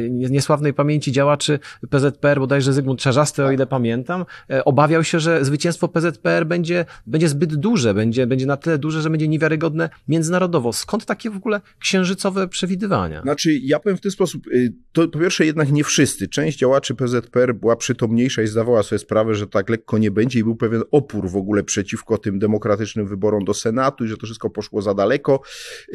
niesławnej 0.09 0.73
pamięci 0.73 1.11
działaczy 1.11 1.59
PZPR, 1.89 2.39
bodajże 2.39 2.73
Zygmunt 2.73 2.99
Czarzasty, 2.99 3.43
o 3.43 3.51
ile 3.51 3.67
pamiętam, 3.67 4.25
e, 4.49 4.65
obawiał 4.65 5.03
się, 5.03 5.19
że 5.19 5.45
zwycięstwo 5.45 5.87
PZPR 5.87 6.45
będzie, 6.45 6.85
będzie 7.07 7.29
zbyt 7.29 7.55
duże, 7.55 7.93
będzie, 7.93 8.27
będzie 8.27 8.45
na 8.45 8.57
tyle 8.57 8.77
duże, 8.77 9.01
że 9.01 9.09
będzie 9.09 9.27
niewiarygodne 9.27 9.89
międzynarodowo. 10.07 10.73
Skąd 10.73 11.05
takie 11.05 11.29
w 11.29 11.37
ogóle 11.37 11.61
księżycowe 11.79 12.47
przewidywania? 12.47 13.21
Znaczy, 13.21 13.59
ja 13.63 13.79
powiem 13.79 13.97
w 13.97 14.01
ten 14.01 14.11
sposób, 14.11 14.47
y, 14.47 14.73
to 14.91 15.07
po 15.07 15.19
pierwsze 15.19 15.45
jednak 15.45 15.71
nie 15.71 15.83
wszyscy 15.83 15.96
wszyscy. 15.97 16.27
Część 16.27 16.57
działaczy 16.57 16.95
PZPR 16.95 17.55
była 17.55 17.75
przytomniejsza 17.75 18.41
i 18.41 18.47
zdawała 18.47 18.83
sobie 18.83 18.99
sprawę, 18.99 19.35
że 19.35 19.47
tak 19.47 19.69
lekko 19.69 19.97
nie 19.97 20.11
będzie 20.11 20.39
i 20.39 20.43
był 20.43 20.55
pewien 20.55 20.83
opór 20.91 21.29
w 21.29 21.35
ogóle 21.35 21.63
przeciwko 21.63 22.17
tym 22.17 22.39
demokratycznym 22.39 23.07
wyborom 23.07 23.45
do 23.45 23.53
Senatu 23.53 24.05
i 24.05 24.07
że 24.07 24.17
to 24.17 24.25
wszystko 24.25 24.49
poszło 24.49 24.81
za 24.81 24.93
daleko. 24.93 25.41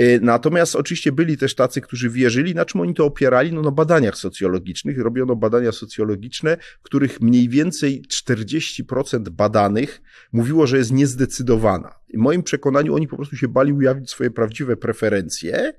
Y, 0.00 0.20
natomiast 0.22 0.76
oczywiście 0.76 1.12
byli 1.12 1.36
też 1.36 1.54
tacy, 1.54 1.80
którzy 1.80 2.10
wierzyli, 2.10 2.54
na 2.54 2.64
czym 2.64 2.80
oni 2.80 2.94
to 2.94 3.04
opierali? 3.04 3.52
No 3.52 3.62
na 3.62 3.70
badaniach 3.70 4.16
socjologicznych. 4.16 4.98
Robiono 4.98 5.36
badania 5.36 5.72
socjologiczne, 5.72 6.56
w 6.80 6.82
których 6.82 7.20
mniej 7.20 7.48
więcej 7.48 8.02
40% 8.24 9.28
badanych 9.28 10.02
mówiło, 10.32 10.66
że 10.66 10.78
jest 10.78 10.92
niezdecydowana. 10.92 11.94
W 12.14 12.18
moim 12.18 12.42
przekonaniu 12.42 12.94
oni 12.94 13.08
po 13.08 13.16
prostu 13.16 13.36
się 13.36 13.48
bali 13.48 13.72
ujawnić 13.72 14.10
swoje 14.10 14.30
prawdziwe 14.30 14.76
preferencje, 14.76 15.72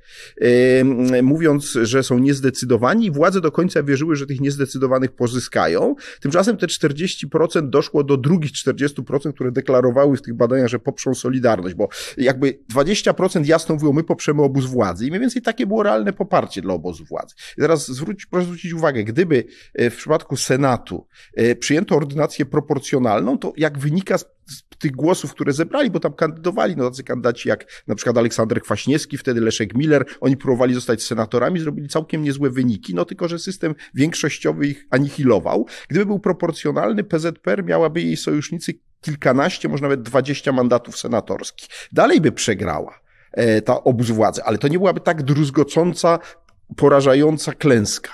mówiąc, 1.23 1.77
że 1.81 2.03
są 2.03 2.19
niezdecydowani 2.19 3.05
i 3.05 3.11
władze 3.11 3.41
do 3.41 3.51
końca 3.51 3.83
wierzyły, 3.83 4.15
że 4.15 4.25
tych 4.25 4.41
niezdecydowanych 4.41 5.11
pozyskają. 5.11 5.95
Tymczasem 6.21 6.57
te 6.57 6.67
40% 6.67 7.69
doszło 7.69 8.03
do 8.03 8.17
drugich 8.17 8.51
40%, 8.51 9.33
które 9.33 9.51
deklarowały 9.51 10.17
w 10.17 10.21
tych 10.21 10.33
badaniach, 10.33 10.67
że 10.67 10.79
poprzą 10.79 11.15
Solidarność, 11.15 11.75
bo 11.75 11.89
jakby 12.17 12.59
20% 12.73 13.45
jasno 13.45 13.75
mówiło, 13.75 13.93
my 13.93 14.03
poprzemy 14.03 14.41
obóz 14.41 14.65
władzy 14.65 15.05
i 15.05 15.09
mniej 15.09 15.21
więcej 15.21 15.41
takie 15.41 15.67
było 15.67 15.83
realne 15.83 16.13
poparcie 16.13 16.61
dla 16.61 16.73
obozu 16.73 17.05
władzy. 17.05 17.35
I 17.57 17.61
teraz 17.61 17.87
zwróć, 17.87 18.25
proszę 18.25 18.45
zwrócić 18.45 18.73
uwagę, 18.73 19.03
gdyby 19.03 19.43
e, 19.73 19.89
w 19.89 19.95
przypadku 19.95 20.37
Senatu 20.37 21.07
e, 21.33 21.55
przyjęto 21.55 21.95
ordynację 21.95 22.45
proporcjonalną, 22.45 23.37
to 23.37 23.53
jak 23.57 23.79
wynika 23.79 24.17
z 24.17 24.32
tych 24.79 24.91
głosów, 24.91 25.31
które 25.31 25.53
zebrali, 25.53 25.91
bo 25.91 25.99
tam 25.99 26.13
kandydowali 26.13 26.75
no, 26.77 26.89
tacy 26.89 27.03
kandydaci 27.03 27.49
jak 27.49 27.83
na 27.87 27.95
przykład 27.95 28.17
Aleksander 28.17 28.61
Kwaśniewski, 28.61 29.17
wtedy 29.17 29.41
Leszek 29.41 29.75
Miller, 29.75 30.05
oni 30.21 30.37
próbowali 30.37 30.73
zostać 30.73 31.03
senatorami, 31.03 31.59
zrobili 31.59 31.89
całkiem 31.89 32.23
niezłe 32.23 32.49
wyniki, 32.49 32.95
no 32.95 33.05
tylko, 33.05 33.27
że 33.27 33.39
system 33.39 33.75
większościowy 33.93 34.67
ich 34.67 34.87
anihilował. 34.89 35.67
Gdyby 35.87 36.05
był 36.05 36.19
proporcjonalny, 36.19 37.03
PZPR 37.03 37.63
miałaby 37.63 38.01
jej 38.01 38.17
sojusznicy 38.17 38.73
kilkanaście, 39.01 39.69
może 39.69 39.83
nawet 39.83 40.01
dwadzieścia 40.01 40.51
mandatów 40.51 40.97
senatorskich. 40.97 41.69
Dalej 41.91 42.21
by 42.21 42.31
przegrała 42.31 42.99
e, 43.31 43.61
ta 43.61 43.83
obóz 43.83 44.11
władzy, 44.11 44.43
ale 44.43 44.57
to 44.57 44.67
nie 44.67 44.79
byłaby 44.79 44.99
tak 44.99 45.23
druzgocąca 45.23 46.19
porażająca 46.75 47.53
klęska. 47.53 48.11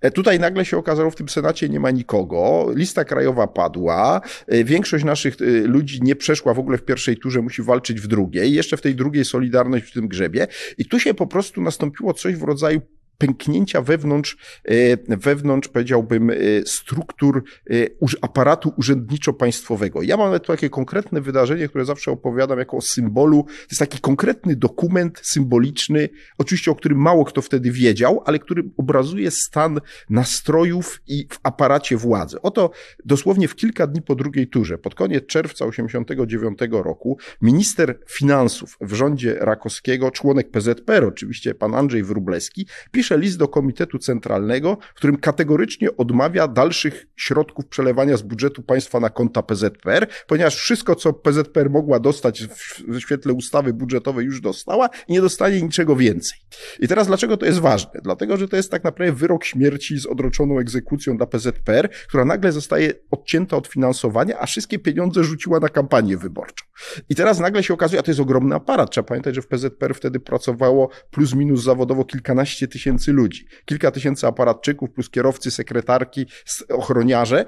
E, 0.00 0.10
tutaj 0.10 0.40
nagle 0.40 0.64
się 0.64 0.78
okazało, 0.78 1.10
w 1.10 1.16
tym 1.16 1.28
Senacie 1.28 1.68
nie 1.68 1.80
ma 1.80 1.90
nikogo, 1.90 2.66
lista 2.74 3.04
krajowa 3.04 3.46
padła, 3.46 4.20
e, 4.46 4.64
większość 4.64 5.04
naszych 5.04 5.36
e, 5.40 5.44
ludzi 5.44 5.98
nie 6.02 6.16
przeszła 6.16 6.54
w 6.54 6.58
ogóle 6.58 6.78
w 6.78 6.84
pierwszej 6.84 7.16
turze, 7.16 7.42
musi 7.42 7.62
walczyć 7.62 8.00
w 8.00 8.06
drugiej, 8.06 8.52
jeszcze 8.52 8.76
w 8.76 8.80
tej 8.80 8.94
drugiej 8.94 9.24
Solidarność 9.24 9.84
w 9.84 9.92
tym 9.92 10.08
grzebie 10.08 10.46
i 10.78 10.84
tu 10.86 11.00
się 11.00 11.14
po 11.14 11.26
prostu 11.26 11.62
nastąpiło 11.62 12.14
coś 12.14 12.36
w 12.36 12.42
rodzaju 12.42 12.80
pęknięcia 13.18 13.82
wewnątrz, 13.82 14.36
e, 14.64 15.16
wewnątrz 15.16 15.68
powiedziałbym, 15.68 16.30
e, 16.30 16.34
struktur 16.66 17.44
e, 17.70 17.74
aparatu 18.22 18.72
urzędniczo-państwowego. 18.76 20.02
Ja 20.02 20.16
mam 20.16 20.26
nawet 20.26 20.46
takie 20.46 20.70
konkretne 20.70 21.20
wydarzenie, 21.20 21.68
które 21.68 21.84
zawsze 21.84 22.10
opowiadam 22.10 22.58
jako 22.58 22.76
o 22.76 22.80
symbolu. 22.80 23.42
To 23.42 23.66
jest 23.70 23.78
taki 23.78 23.98
konkretny 24.00 24.56
dokument 24.56 25.20
symboliczny, 25.22 26.08
oczywiście 26.38 26.70
o 26.70 26.74
którym 26.74 26.98
mało 26.98 27.24
kto 27.24 27.42
wtedy 27.42 27.70
wiedział, 27.70 28.22
ale 28.26 28.38
który 28.38 28.62
obrazuje 28.76 29.30
stan 29.30 29.80
nastrojów 30.10 31.02
i 31.06 31.26
w 31.30 31.40
aparacie 31.42 31.96
władzy. 31.96 32.42
Oto 32.42 32.70
dosłownie 33.04 33.48
w 33.48 33.56
kilka 33.56 33.86
dni 33.86 34.02
po 34.02 34.14
drugiej 34.14 34.48
turze, 34.48 34.78
pod 34.78 34.94
koniec 34.94 35.26
czerwca 35.26 35.66
1989 35.70 36.58
roku, 36.84 37.18
minister 37.42 37.98
finansów 38.08 38.76
w 38.80 38.92
rządzie 38.92 39.36
Rakowskiego, 39.40 40.10
członek 40.10 40.50
PZPR 40.50 41.04
oczywiście, 41.04 41.54
pan 41.54 41.74
Andrzej 41.74 42.02
Wróblewski, 42.02 42.66
pisze 42.90 43.05
pisze 43.06 43.18
list 43.18 43.38
do 43.38 43.48
Komitetu 43.48 43.98
Centralnego, 43.98 44.78
w 44.94 44.96
którym 44.96 45.16
kategorycznie 45.16 45.96
odmawia 45.96 46.48
dalszych 46.48 47.06
środków 47.16 47.66
przelewania 47.66 48.16
z 48.16 48.22
budżetu 48.22 48.62
państwa 48.62 49.00
na 49.00 49.10
konta 49.10 49.42
PZPR, 49.42 50.06
ponieważ 50.26 50.56
wszystko, 50.56 50.94
co 50.94 51.12
PZPR 51.12 51.70
mogła 51.70 52.00
dostać 52.00 52.46
w 52.88 53.00
świetle 53.00 53.32
ustawy 53.32 53.72
budżetowej, 53.72 54.26
już 54.26 54.40
dostała 54.40 54.88
i 55.08 55.12
nie 55.12 55.20
dostanie 55.20 55.62
niczego 55.62 55.96
więcej. 55.96 56.38
I 56.80 56.88
teraz 56.88 57.06
dlaczego 57.06 57.36
to 57.36 57.46
jest 57.46 57.58
ważne? 57.58 58.00
Dlatego, 58.02 58.36
że 58.36 58.48
to 58.48 58.56
jest 58.56 58.70
tak 58.70 58.84
naprawdę 58.84 59.12
wyrok 59.12 59.44
śmierci 59.44 59.98
z 59.98 60.06
odroczoną 60.06 60.58
egzekucją 60.58 61.16
dla 61.16 61.26
PZPR, 61.26 61.90
która 62.08 62.24
nagle 62.24 62.52
zostaje 62.52 62.92
odcięta 63.10 63.56
od 63.56 63.66
finansowania, 63.66 64.38
a 64.38 64.46
wszystkie 64.46 64.78
pieniądze 64.78 65.24
rzuciła 65.24 65.60
na 65.60 65.68
kampanię 65.68 66.16
wyborczą. 66.16 66.64
I 67.08 67.14
teraz 67.14 67.40
nagle 67.40 67.62
się 67.62 67.74
okazuje, 67.74 68.00
a 68.00 68.02
to 68.02 68.10
jest 68.10 68.20
ogromny 68.20 68.54
aparat. 68.54 68.90
Trzeba 68.90 69.08
pamiętać, 69.08 69.34
że 69.34 69.42
w 69.42 69.46
PZPR 69.46 69.94
wtedy 69.94 70.20
pracowało 70.20 70.90
plus 71.10 71.34
minus 71.34 71.62
zawodowo 71.62 72.04
kilkanaście 72.04 72.68
tysięcy 72.68 72.95
tysięcy 72.96 73.12
ludzi. 73.12 73.46
Kilka 73.64 73.90
tysięcy 73.90 74.26
aparatczyków 74.26 74.90
plus 74.90 75.10
kierowcy, 75.10 75.50
sekretarki, 75.50 76.26
ochroniarze 76.68 77.44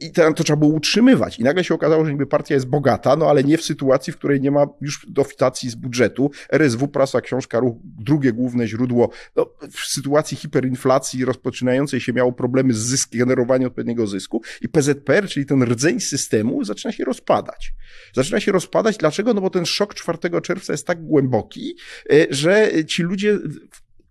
i 0.00 0.12
to, 0.12 0.32
to 0.32 0.44
trzeba 0.44 0.56
było 0.56 0.72
utrzymywać. 0.72 1.38
I 1.38 1.44
nagle 1.44 1.64
się 1.64 1.74
okazało, 1.74 2.04
że 2.04 2.12
niby 2.12 2.26
partia 2.26 2.54
jest 2.54 2.66
bogata, 2.66 3.16
no 3.16 3.26
ale 3.26 3.44
nie 3.44 3.58
w 3.58 3.64
sytuacji, 3.64 4.12
w 4.12 4.16
której 4.16 4.40
nie 4.40 4.50
ma 4.50 4.66
już 4.80 5.06
dofitacji 5.08 5.70
z 5.70 5.74
budżetu. 5.74 6.30
RSW, 6.50 6.88
prasa, 6.88 7.20
książka, 7.20 7.60
ruch, 7.60 7.76
drugie 7.84 8.32
główne 8.32 8.66
źródło. 8.66 9.10
No, 9.36 9.46
w 9.70 9.80
sytuacji 9.80 10.36
hiperinflacji 10.36 11.24
rozpoczynającej 11.24 12.00
się 12.00 12.12
miało 12.12 12.32
problemy 12.32 12.74
z 12.74 12.78
zyskiem, 12.78 13.18
generowaniem 13.18 13.68
odpowiedniego 13.68 14.06
zysku 14.06 14.42
i 14.60 14.68
PZPR, 14.68 15.28
czyli 15.28 15.46
ten 15.46 15.62
rdzeń 15.62 16.00
systemu 16.00 16.64
zaczyna 16.64 16.92
się 16.92 17.04
rozpadać. 17.04 17.72
Zaczyna 18.14 18.40
się 18.40 18.52
rozpadać. 18.52 18.96
Dlaczego? 18.96 19.34
No 19.34 19.40
bo 19.40 19.50
ten 19.50 19.66
szok 19.66 19.94
4 19.94 20.40
czerwca 20.42 20.72
jest 20.72 20.86
tak 20.86 21.04
głęboki, 21.04 21.76
e, 22.12 22.26
że 22.30 22.70
ci 22.84 23.02
ludzie 23.02 23.38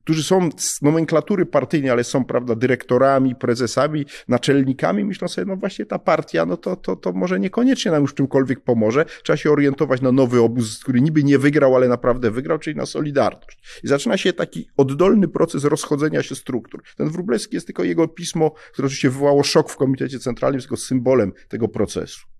którzy 0.03 0.23
są 0.23 0.49
z 0.57 0.81
nomenklatury 0.81 1.45
partyjnej, 1.45 1.91
ale 1.91 2.03
są, 2.03 2.25
prawda, 2.25 2.55
dyrektorami, 2.55 3.35
prezesami, 3.35 4.05
naczelnikami, 4.27 5.05
myślą 5.05 5.27
sobie, 5.27 5.45
no 5.45 5.55
właśnie 5.55 5.85
ta 5.85 5.99
partia, 5.99 6.45
no 6.45 6.57
to, 6.57 6.75
to, 6.75 6.95
to 6.95 7.11
może 7.11 7.39
niekoniecznie 7.39 7.91
nam 7.91 8.01
już 8.01 8.13
czymkolwiek 8.13 8.59
pomoże. 8.59 9.05
Trzeba 9.23 9.37
się 9.37 9.51
orientować 9.51 10.01
na 10.01 10.11
nowy 10.11 10.41
obóz, 10.41 10.79
który 10.83 11.01
niby 11.01 11.23
nie 11.23 11.39
wygrał, 11.39 11.75
ale 11.75 11.87
naprawdę 11.87 12.31
wygrał, 12.31 12.59
czyli 12.59 12.75
na 12.75 12.85
Solidarność. 12.85 13.81
I 13.83 13.87
zaczyna 13.87 14.17
się 14.17 14.33
taki 14.33 14.67
oddolny 14.77 15.27
proces 15.27 15.63
rozchodzenia 15.63 16.23
się 16.23 16.35
struktur. 16.35 16.83
Ten 16.97 17.09
Wróblewski 17.09 17.55
jest 17.55 17.67
tylko 17.67 17.83
jego 17.83 18.07
pismo, 18.07 18.51
które 18.73 18.85
oczywiście 18.85 19.09
wywołało 19.09 19.43
szok 19.43 19.69
w 19.69 19.75
Komitecie 19.75 20.19
Centralnym, 20.19 20.57
jest 20.57 20.67
tylko 20.67 20.81
symbolem 20.81 21.33
tego 21.49 21.67
procesu. 21.67 22.31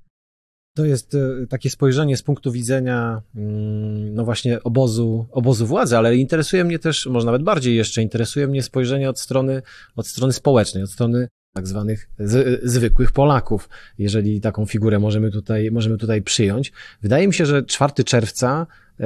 To 0.73 0.85
jest 0.85 1.15
e, 1.15 1.47
takie 1.49 1.69
spojrzenie 1.69 2.17
z 2.17 2.23
punktu 2.23 2.51
widzenia, 2.51 3.21
mm, 3.35 4.13
no 4.13 4.25
właśnie, 4.25 4.63
obozu, 4.63 5.27
obozu 5.31 5.65
władzy, 5.65 5.97
ale 5.97 6.15
interesuje 6.15 6.63
mnie 6.63 6.79
też, 6.79 7.05
może 7.05 7.25
nawet 7.25 7.43
bardziej 7.43 7.75
jeszcze, 7.75 8.01
interesuje 8.01 8.47
mnie 8.47 8.63
spojrzenie 8.63 9.09
od 9.09 9.19
strony, 9.19 9.61
od 9.95 10.07
strony 10.07 10.33
społecznej, 10.33 10.83
od 10.83 10.91
strony 10.91 11.27
tak 11.53 11.67
zwanych 11.67 12.09
z, 12.19 12.61
zwykłych 12.63 13.11
Polaków, 13.11 13.69
jeżeli 13.97 14.41
taką 14.41 14.65
figurę 14.65 14.99
możemy 14.99 15.31
tutaj, 15.31 15.71
możemy 15.71 15.97
tutaj 15.97 16.21
przyjąć. 16.21 16.71
Wydaje 17.01 17.27
mi 17.27 17.33
się, 17.33 17.45
że 17.45 17.63
4 17.63 18.03
czerwca 18.03 18.67
e, 18.99 19.05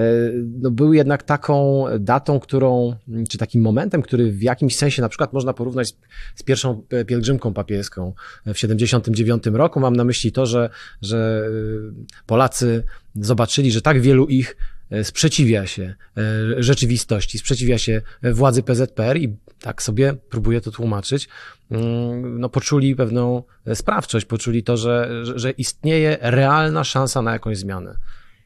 no, 0.61 0.71
był 0.71 0.93
jednak 0.93 1.23
taką 1.23 1.85
datą, 1.99 2.39
którą, 2.39 2.95
czy 3.29 3.37
takim 3.37 3.61
momentem, 3.61 4.01
który 4.01 4.31
w 4.31 4.41
jakimś 4.41 4.75
sensie 4.75 5.01
na 5.01 5.09
przykład 5.09 5.33
można 5.33 5.53
porównać 5.53 5.87
z, 5.87 5.95
z 6.35 6.43
pierwszą 6.43 6.83
pielgrzymką 7.07 7.53
papieską 7.53 8.13
w 8.45 8.57
79 8.57 9.43
roku. 9.45 9.79
Mam 9.79 9.95
na 9.95 10.03
myśli 10.03 10.31
to, 10.31 10.45
że, 10.45 10.69
że 11.01 11.47
e, 11.47 12.23
Polacy 12.25 12.83
zobaczyli, 13.15 13.71
że 13.71 13.81
tak 13.81 14.01
wielu 14.01 14.27
ich 14.27 14.55
E, 14.89 15.03
sprzeciwia 15.03 15.67
się 15.67 15.95
rzeczywistości, 16.57 17.37
sprzeciwia 17.37 17.77
się 17.77 18.01
władzy 18.23 18.63
PZPR 18.63 19.17
i 19.17 19.37
tak 19.65 19.81
sobie 19.81 20.13
próbuję 20.29 20.61
to 20.61 20.71
tłumaczyć, 20.71 21.29
mm, 21.71 22.39
no 22.39 22.49
poczuli 22.49 22.95
pewną 22.95 23.43
sprawczość, 23.73 24.25
poczuli 24.25 24.63
to, 24.63 24.77
że, 24.77 25.09
że 25.35 25.51
istnieje 25.51 26.17
realna 26.21 26.83
szansa 26.83 27.21
na 27.21 27.33
jakąś 27.33 27.57
zmianę. 27.57 27.97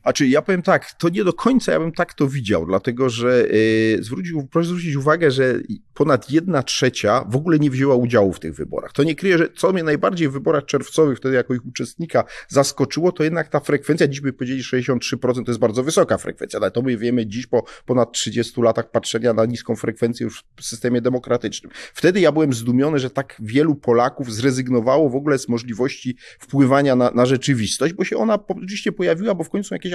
A 0.10 0.14
czy 0.14 0.28
ja 0.28 0.42
powiem 0.42 0.62
tak, 0.62 0.92
to 0.92 1.10
nie 1.10 1.24
do 1.24 1.34
końca 1.34 1.72
ja 1.72 1.80
bym 1.80 1.92
tak 1.92 2.14
to 2.14 2.28
widział, 2.28 2.66
dlatego 2.66 3.10
że 3.10 3.48
yy, 3.48 4.04
zwrócił, 4.04 4.48
proszę 4.48 4.70
zwrócić 4.70 4.96
uwagę, 4.96 5.32
że 5.32 5.60
ponad 5.94 6.32
jedna 6.32 6.64
trzecia 6.64 7.26
w 7.30 7.36
ogóle 7.36 7.60
nie 7.60 7.70
wzięła 7.72 7.96
udziału 7.96 8.34
w 8.34 8.40
tych 8.40 8.56
wyborach. 8.56 8.94
To 8.94 9.04
nie 9.04 9.16
kryje, 9.16 9.38
że 9.38 9.50
co 9.56 9.74
mnie 9.74 9.84
najbardziej 9.84 10.30
w 10.30 10.32
wyborach 10.32 10.66
czerwcowych, 10.66 11.18
wtedy 11.18 11.36
jako 11.36 11.54
ich 11.54 11.66
uczestnika 11.66 12.24
zaskoczyło, 12.48 13.12
to 13.12 13.24
jednak 13.24 13.50
ta 13.50 13.60
frekwencja, 13.60 14.08
dziś 14.08 14.22
by 14.22 14.34
powiedzieli 14.34 14.62
63%, 14.62 15.46
to 15.46 15.52
jest 15.52 15.60
bardzo 15.60 15.84
wysoka 15.84 16.18
frekwencja, 16.18 16.60
ale 16.60 16.72
to 16.72 16.82
my 16.82 16.98
wiemy 16.98 17.28
dziś 17.28 17.48
po 17.48 17.64
ponad 17.86 18.12
30 18.12 18.62
latach 18.62 18.92
patrzenia 18.92 19.34
na 19.34 19.46
niską 19.46 19.76
frekwencję 19.76 20.24
już 20.24 20.44
w 20.56 20.66
systemie 20.66 21.02
demokratycznym. 21.02 21.72
Wtedy 21.94 22.20
ja 22.20 22.32
byłem 22.32 22.54
zdumiony, 22.54 23.00
że 23.00 23.10
tak 23.10 23.36
wielu 23.40 23.76
Polaków 23.76 24.34
zrezygnowało 24.34 25.10
w 25.10 25.16
ogóle 25.16 25.40
z 25.40 25.50
możliwości 25.50 26.16
wpływania 26.40 26.96
na, 26.96 27.12
na 27.12 27.26
rzeczywistość, 27.26 27.94
bo 27.94 28.04
się 28.04 28.18
ona 28.18 28.40
oczywiście 28.48 28.92
pojawiła, 28.92 29.36
bo 29.36 29.44
w 29.44 29.50
końcu 29.50 29.76
jakieś 29.76 29.94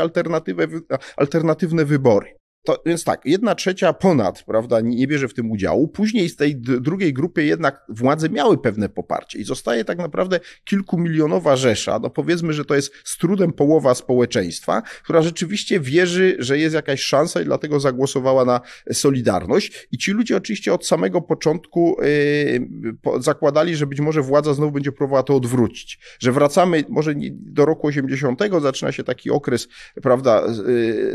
alternatywne, 1.16 1.84
wybory. 1.84 2.43
To, 2.64 2.82
więc 2.86 3.04
tak, 3.04 3.20
jedna 3.24 3.54
trzecia 3.54 3.92
ponad, 3.92 4.42
prawda, 4.42 4.80
nie 4.80 5.06
bierze 5.06 5.28
w 5.28 5.34
tym 5.34 5.50
udziału. 5.50 5.88
Później 5.88 6.28
z 6.28 6.36
tej 6.36 6.56
drugiej 6.56 7.12
grupy 7.12 7.44
jednak 7.44 7.84
władze 7.88 8.28
miały 8.30 8.58
pewne 8.58 8.88
poparcie 8.88 9.38
i 9.38 9.44
zostaje 9.44 9.84
tak 9.84 9.98
naprawdę 9.98 10.40
kilkumilionowa 10.64 11.56
rzesza, 11.56 11.98
no 11.98 12.10
powiedzmy, 12.10 12.52
że 12.52 12.64
to 12.64 12.74
jest 12.74 12.92
z 13.04 13.18
trudem 13.18 13.52
połowa 13.52 13.94
społeczeństwa, 13.94 14.82
która 15.02 15.22
rzeczywiście 15.22 15.80
wierzy, 15.80 16.36
że 16.38 16.58
jest 16.58 16.74
jakaś 16.74 17.00
szansa 17.00 17.40
i 17.40 17.44
dlatego 17.44 17.80
zagłosowała 17.80 18.44
na 18.44 18.60
Solidarność. 18.92 19.88
I 19.92 19.98
ci 19.98 20.12
ludzie 20.12 20.36
oczywiście 20.36 20.74
od 20.74 20.86
samego 20.86 21.20
początku 21.20 21.96
yy, 22.02 23.22
zakładali, 23.22 23.76
że 23.76 23.86
być 23.86 24.00
może 24.00 24.22
władza 24.22 24.54
znowu 24.54 24.72
będzie 24.72 24.92
próbowała 24.92 25.22
to 25.22 25.36
odwrócić, 25.36 25.98
że 26.18 26.32
wracamy 26.32 26.84
może 26.88 27.14
do 27.30 27.64
roku 27.64 27.86
80, 27.86 28.40
zaczyna 28.62 28.92
się 28.92 29.04
taki 29.04 29.30
okres, 29.30 29.68
prawda, 30.02 30.42
yy, 30.46 31.12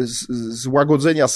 złagodzenia 0.50 1.28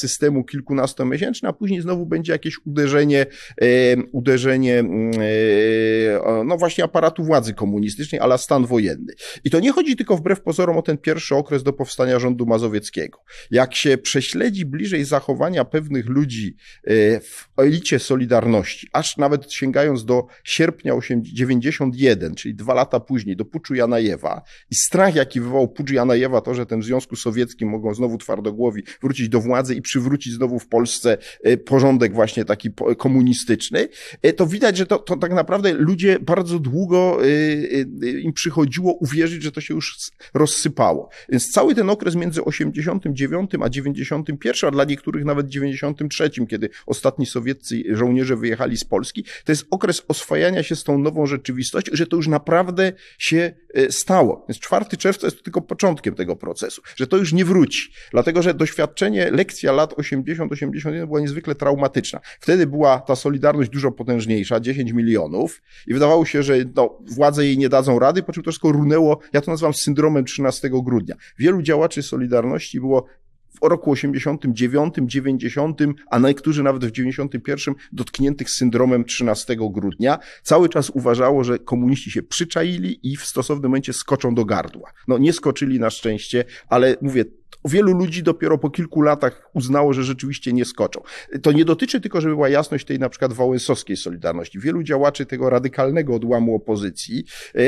kilkunastomiesięczny, 0.43 1.49
a 1.49 1.53
później 1.53 1.81
znowu 1.81 2.05
będzie 2.05 2.31
jakieś 2.31 2.57
uderzenie, 2.65 3.25
e, 3.61 3.65
uderzenie 4.11 4.79
e, 4.79 6.43
no 6.45 6.57
właśnie 6.57 6.83
aparatu 6.83 7.23
władzy 7.23 7.53
komunistycznej, 7.53 8.21
ale 8.21 8.37
stan 8.37 8.65
wojenny. 8.65 9.13
I 9.43 9.49
to 9.49 9.59
nie 9.59 9.71
chodzi 9.71 9.95
tylko 9.95 10.17
wbrew 10.17 10.41
pozorom 10.41 10.77
o 10.77 10.81
ten 10.81 10.97
pierwszy 10.97 11.35
okres 11.35 11.63
do 11.63 11.73
powstania 11.73 12.19
rządu 12.19 12.45
mazowieckiego. 12.45 13.19
Jak 13.51 13.75
się 13.75 13.97
prześledzi 13.97 14.65
bliżej 14.65 15.05
zachowania 15.05 15.65
pewnych 15.65 16.09
ludzi 16.09 16.55
e, 16.83 17.19
w 17.19 17.47
elicie 17.57 17.99
Solidarności, 17.99 18.87
aż 18.93 19.17
nawet 19.17 19.51
sięgając 19.53 20.05
do 20.05 20.25
sierpnia 20.43 20.93
91, 21.21 22.35
czyli 22.35 22.55
dwa 22.55 22.73
lata 22.73 22.99
później, 22.99 23.35
do 23.35 23.45
puczu 23.45 23.75
Janajewa 23.75 24.41
i 24.71 24.75
strach, 24.75 25.15
jaki 25.15 25.41
wywołał 25.41 25.67
pucz 25.67 25.91
Janajewa, 25.91 26.41
to, 26.41 26.53
że 26.53 26.65
ten 26.65 26.79
w 26.81 26.83
Związku 26.83 27.15
Sowieckim 27.15 27.69
mogą 27.69 27.93
znowu 27.93 28.17
twardogłowi 28.17 28.83
wrócić 29.01 29.29
do 29.29 29.39
władzy 29.39 29.75
i 29.75 29.81
przywrócić 29.93 30.33
znowu 30.33 30.59
w 30.59 30.67
Polsce 30.67 31.17
porządek 31.65 32.13
właśnie 32.13 32.45
taki 32.45 32.69
komunistyczny, 32.97 33.89
to 34.35 34.47
widać, 34.47 34.77
że 34.77 34.85
to, 34.85 34.99
to 34.99 35.17
tak 35.17 35.33
naprawdę 35.33 35.73
ludzie 35.73 36.19
bardzo 36.19 36.59
długo 36.59 37.17
im 38.21 38.33
przychodziło 38.33 38.93
uwierzyć, 38.93 39.43
że 39.43 39.51
to 39.51 39.61
się 39.61 39.73
już 39.73 40.11
rozsypało. 40.33 41.09
Więc 41.29 41.51
cały 41.51 41.75
ten 41.75 41.89
okres 41.89 42.15
między 42.15 42.43
89 42.43 43.51
a 43.61 43.69
91, 43.69 44.67
a 44.67 44.71
dla 44.71 44.83
niektórych 44.83 45.25
nawet 45.25 45.47
93, 45.47 46.29
kiedy 46.49 46.69
ostatni 46.85 47.25
sowieccy 47.25 47.83
żołnierze 47.89 48.35
wyjechali 48.35 48.77
z 48.77 48.83
Polski, 48.83 49.23
to 49.23 49.51
jest 49.51 49.65
okres 49.71 50.03
oswajania 50.07 50.63
się 50.63 50.75
z 50.75 50.83
tą 50.83 50.97
nową 50.97 51.25
rzeczywistością, 51.25 51.91
że 51.95 52.07
to 52.07 52.15
już 52.15 52.27
naprawdę 52.27 52.93
się 53.17 53.53
e, 53.73 53.91
stało. 53.91 54.45
Więc 54.49 54.59
4 54.59 54.85
czerwca 54.97 55.27
jest 55.27 55.43
tylko 55.43 55.61
początkiem 55.61 56.15
tego 56.15 56.35
procesu, 56.35 56.81
że 56.95 57.07
to 57.07 57.17
już 57.17 57.33
nie 57.33 57.45
wróci, 57.45 57.91
dlatego 58.11 58.41
że 58.41 58.53
doświadczenie, 58.53 59.31
lekcja 59.31 59.71
lat 59.71 59.82
80-81 59.91 61.05
była 61.07 61.19
niezwykle 61.19 61.55
traumatyczna. 61.55 62.19
Wtedy 62.39 62.67
była 62.67 62.99
ta 62.99 63.15
solidarność 63.15 63.69
dużo 63.69 63.91
potężniejsza, 63.91 64.59
10 64.59 64.91
milionów 64.91 65.61
i 65.87 65.93
wydawało 65.93 66.25
się, 66.25 66.43
że 66.43 66.55
no, 66.75 66.99
władze 67.11 67.45
jej 67.45 67.57
nie 67.57 67.69
dadzą 67.69 67.99
rady, 67.99 68.23
po 68.23 68.33
czym 68.33 68.43
to 68.43 68.51
wszystko 68.51 68.71
runęło, 68.71 69.19
ja 69.33 69.41
to 69.41 69.51
nazywam 69.51 69.73
syndromem 69.73 70.25
13 70.25 70.69
grudnia. 70.83 71.15
Wielu 71.39 71.61
działaczy 71.61 72.03
Solidarności 72.03 72.79
było 72.79 73.05
w 73.61 73.67
roku 73.67 73.91
89, 73.91 74.95
90, 75.05 75.81
a 76.09 76.19
niektórzy 76.19 76.63
nawet 76.63 76.85
w 76.85 76.91
91 76.91 77.75
dotkniętych 77.91 78.49
syndromem 78.49 79.05
13 79.05 79.55
grudnia, 79.59 80.19
cały 80.43 80.69
czas 80.69 80.89
uważało, 80.89 81.43
że 81.43 81.59
komuniści 81.59 82.11
się 82.11 82.23
przyczaili 82.23 82.99
i 83.11 83.17
w 83.17 83.25
stosownym 83.25 83.71
momencie 83.71 83.93
skoczą 83.93 84.35
do 84.35 84.45
gardła. 84.45 84.91
No 85.07 85.17
nie 85.17 85.33
skoczyli 85.33 85.79
na 85.79 85.89
szczęście, 85.89 86.45
ale 86.67 86.95
mówię, 87.01 87.25
wielu 87.65 87.93
ludzi 87.93 88.23
dopiero 88.23 88.57
po 88.57 88.69
kilku 88.69 89.01
latach 89.01 89.49
uznało, 89.53 89.93
że 89.93 90.03
rzeczywiście 90.03 90.53
nie 90.53 90.65
skoczą. 90.65 91.01
To 91.41 91.51
nie 91.51 91.65
dotyczy 91.65 92.01
tylko, 92.01 92.21
żeby 92.21 92.35
była 92.35 92.49
jasność 92.49 92.85
tej 92.85 92.99
na 92.99 93.09
przykład 93.09 93.33
wałęsowskiej 93.33 93.97
Solidarności. 93.97 94.59
Wielu 94.59 94.83
działaczy 94.83 95.25
tego 95.25 95.49
radykalnego 95.49 96.15
odłamu 96.15 96.55
opozycji, 96.55 97.25
e, 97.55 97.63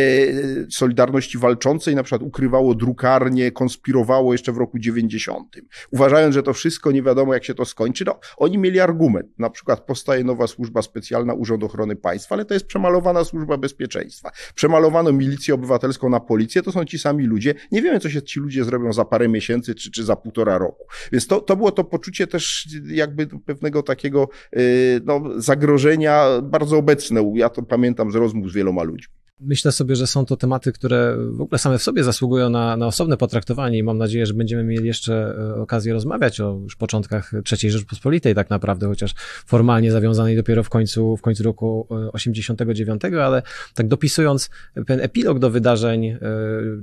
Solidarności 0.71 1.37
walczącej 1.37 1.95
na 1.95 2.03
przykład 2.03 2.21
ukrywało 2.21 2.75
drukarnie, 2.75 3.51
konspirowało 3.51 4.33
jeszcze 4.33 4.51
w 4.51 4.57
roku 4.57 4.79
90. 4.79 5.61
Uważając, 5.91 6.35
że 6.35 6.43
to 6.43 6.53
wszystko 6.53 6.91
nie 6.91 7.03
wiadomo 7.03 7.33
jak 7.33 7.45
się 7.45 7.53
to 7.53 7.65
skończy, 7.65 8.05
no 8.05 8.19
oni 8.37 8.57
mieli 8.57 8.79
argument. 8.79 9.39
Na 9.39 9.49
przykład 9.49 9.85
powstaje 9.85 10.23
nowa 10.23 10.47
służba 10.47 10.81
specjalna 10.81 11.33
Urząd 11.33 11.63
Ochrony 11.63 11.95
Państwa, 11.95 12.35
ale 12.35 12.45
to 12.45 12.53
jest 12.53 12.65
przemalowana 12.65 13.23
służba 13.23 13.57
bezpieczeństwa. 13.57 14.31
Przemalowano 14.55 15.11
milicję 15.11 15.53
obywatelską 15.53 16.09
na 16.09 16.19
policję, 16.19 16.61
to 16.61 16.71
są 16.71 16.85
ci 16.85 16.99
sami 16.99 17.25
ludzie. 17.25 17.53
Nie 17.71 17.81
wiemy, 17.81 17.99
co 17.99 18.09
się 18.09 18.21
ci 18.21 18.39
ludzie 18.39 18.63
zrobią 18.63 18.93
za 18.93 19.05
parę 19.05 19.27
miesięcy, 19.27 19.74
czy, 19.75 19.91
czy 19.91 20.03
za 20.03 20.15
półtora 20.15 20.57
roku. 20.57 20.85
Więc 21.11 21.27
to, 21.27 21.41
to 21.41 21.55
było 21.55 21.71
to 21.71 21.83
poczucie 21.83 22.27
też 22.27 22.67
jakby 22.87 23.27
pewnego 23.27 23.83
takiego 23.83 24.29
y, 24.57 25.01
no, 25.05 25.21
zagrożenia 25.35 26.25
bardzo 26.43 26.77
obecne. 26.77 27.31
Ja 27.35 27.49
to 27.49 27.63
pamiętam 27.63 28.11
z 28.11 28.15
rozmów 28.15 28.51
z 28.51 28.53
wieloma 28.53 28.83
ludźmi. 28.83 29.13
Myślę 29.39 29.71
sobie, 29.71 29.95
że 29.95 30.07
są 30.07 30.25
to 30.25 30.37
tematy, 30.37 30.71
które 30.71 31.17
w 31.31 31.41
ogóle 31.41 31.59
same 31.59 31.77
w 31.77 31.83
sobie 31.83 32.03
zasługują 32.03 32.49
na, 32.49 32.77
na 32.77 32.87
osobne 32.87 33.17
potraktowanie 33.17 33.77
i 33.77 33.83
mam 33.83 33.97
nadzieję, 33.97 34.25
że 34.25 34.33
będziemy 34.33 34.63
mieli 34.63 34.87
jeszcze 34.87 35.35
e, 35.37 35.55
okazję 35.55 35.93
rozmawiać 35.93 36.41
o 36.41 36.59
już 36.63 36.75
początkach 36.75 37.31
III 37.51 37.71
Rzeczpospolitej 37.71 38.35
tak 38.35 38.49
naprawdę, 38.49 38.87
chociaż 38.87 39.13
formalnie 39.45 39.91
zawiązanej 39.91 40.35
dopiero 40.35 40.63
w 40.63 40.69
końcu, 40.69 41.17
w 41.17 41.21
końcu 41.21 41.43
roku 41.43 41.87
89, 42.13 43.01
e, 43.05 43.25
ale 43.25 43.41
tak 43.73 43.87
dopisując 43.87 44.49
ten 44.87 44.99
epilog 44.99 45.39
do 45.39 45.49
wydarzeń 45.49 46.17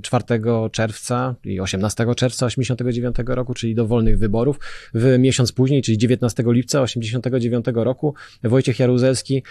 4 0.01 0.23
e, 0.29 0.69
czerwca 0.69 1.35
i 1.43 1.59
18 1.59 2.05
czerwca 2.15 2.45
89 2.45 3.15
roku, 3.25 3.53
czyli 3.53 3.75
do 3.75 3.87
wolnych 3.87 4.17
wyborów, 4.17 4.59
w 4.93 5.17
miesiąc 5.19 5.51
później, 5.51 5.81
czyli 5.81 5.97
19 5.97 6.43
lipca 6.47 6.81
89 6.81 7.65
roku 7.75 8.13
Wojciech 8.43 8.79
Jaruzelski 8.79 9.43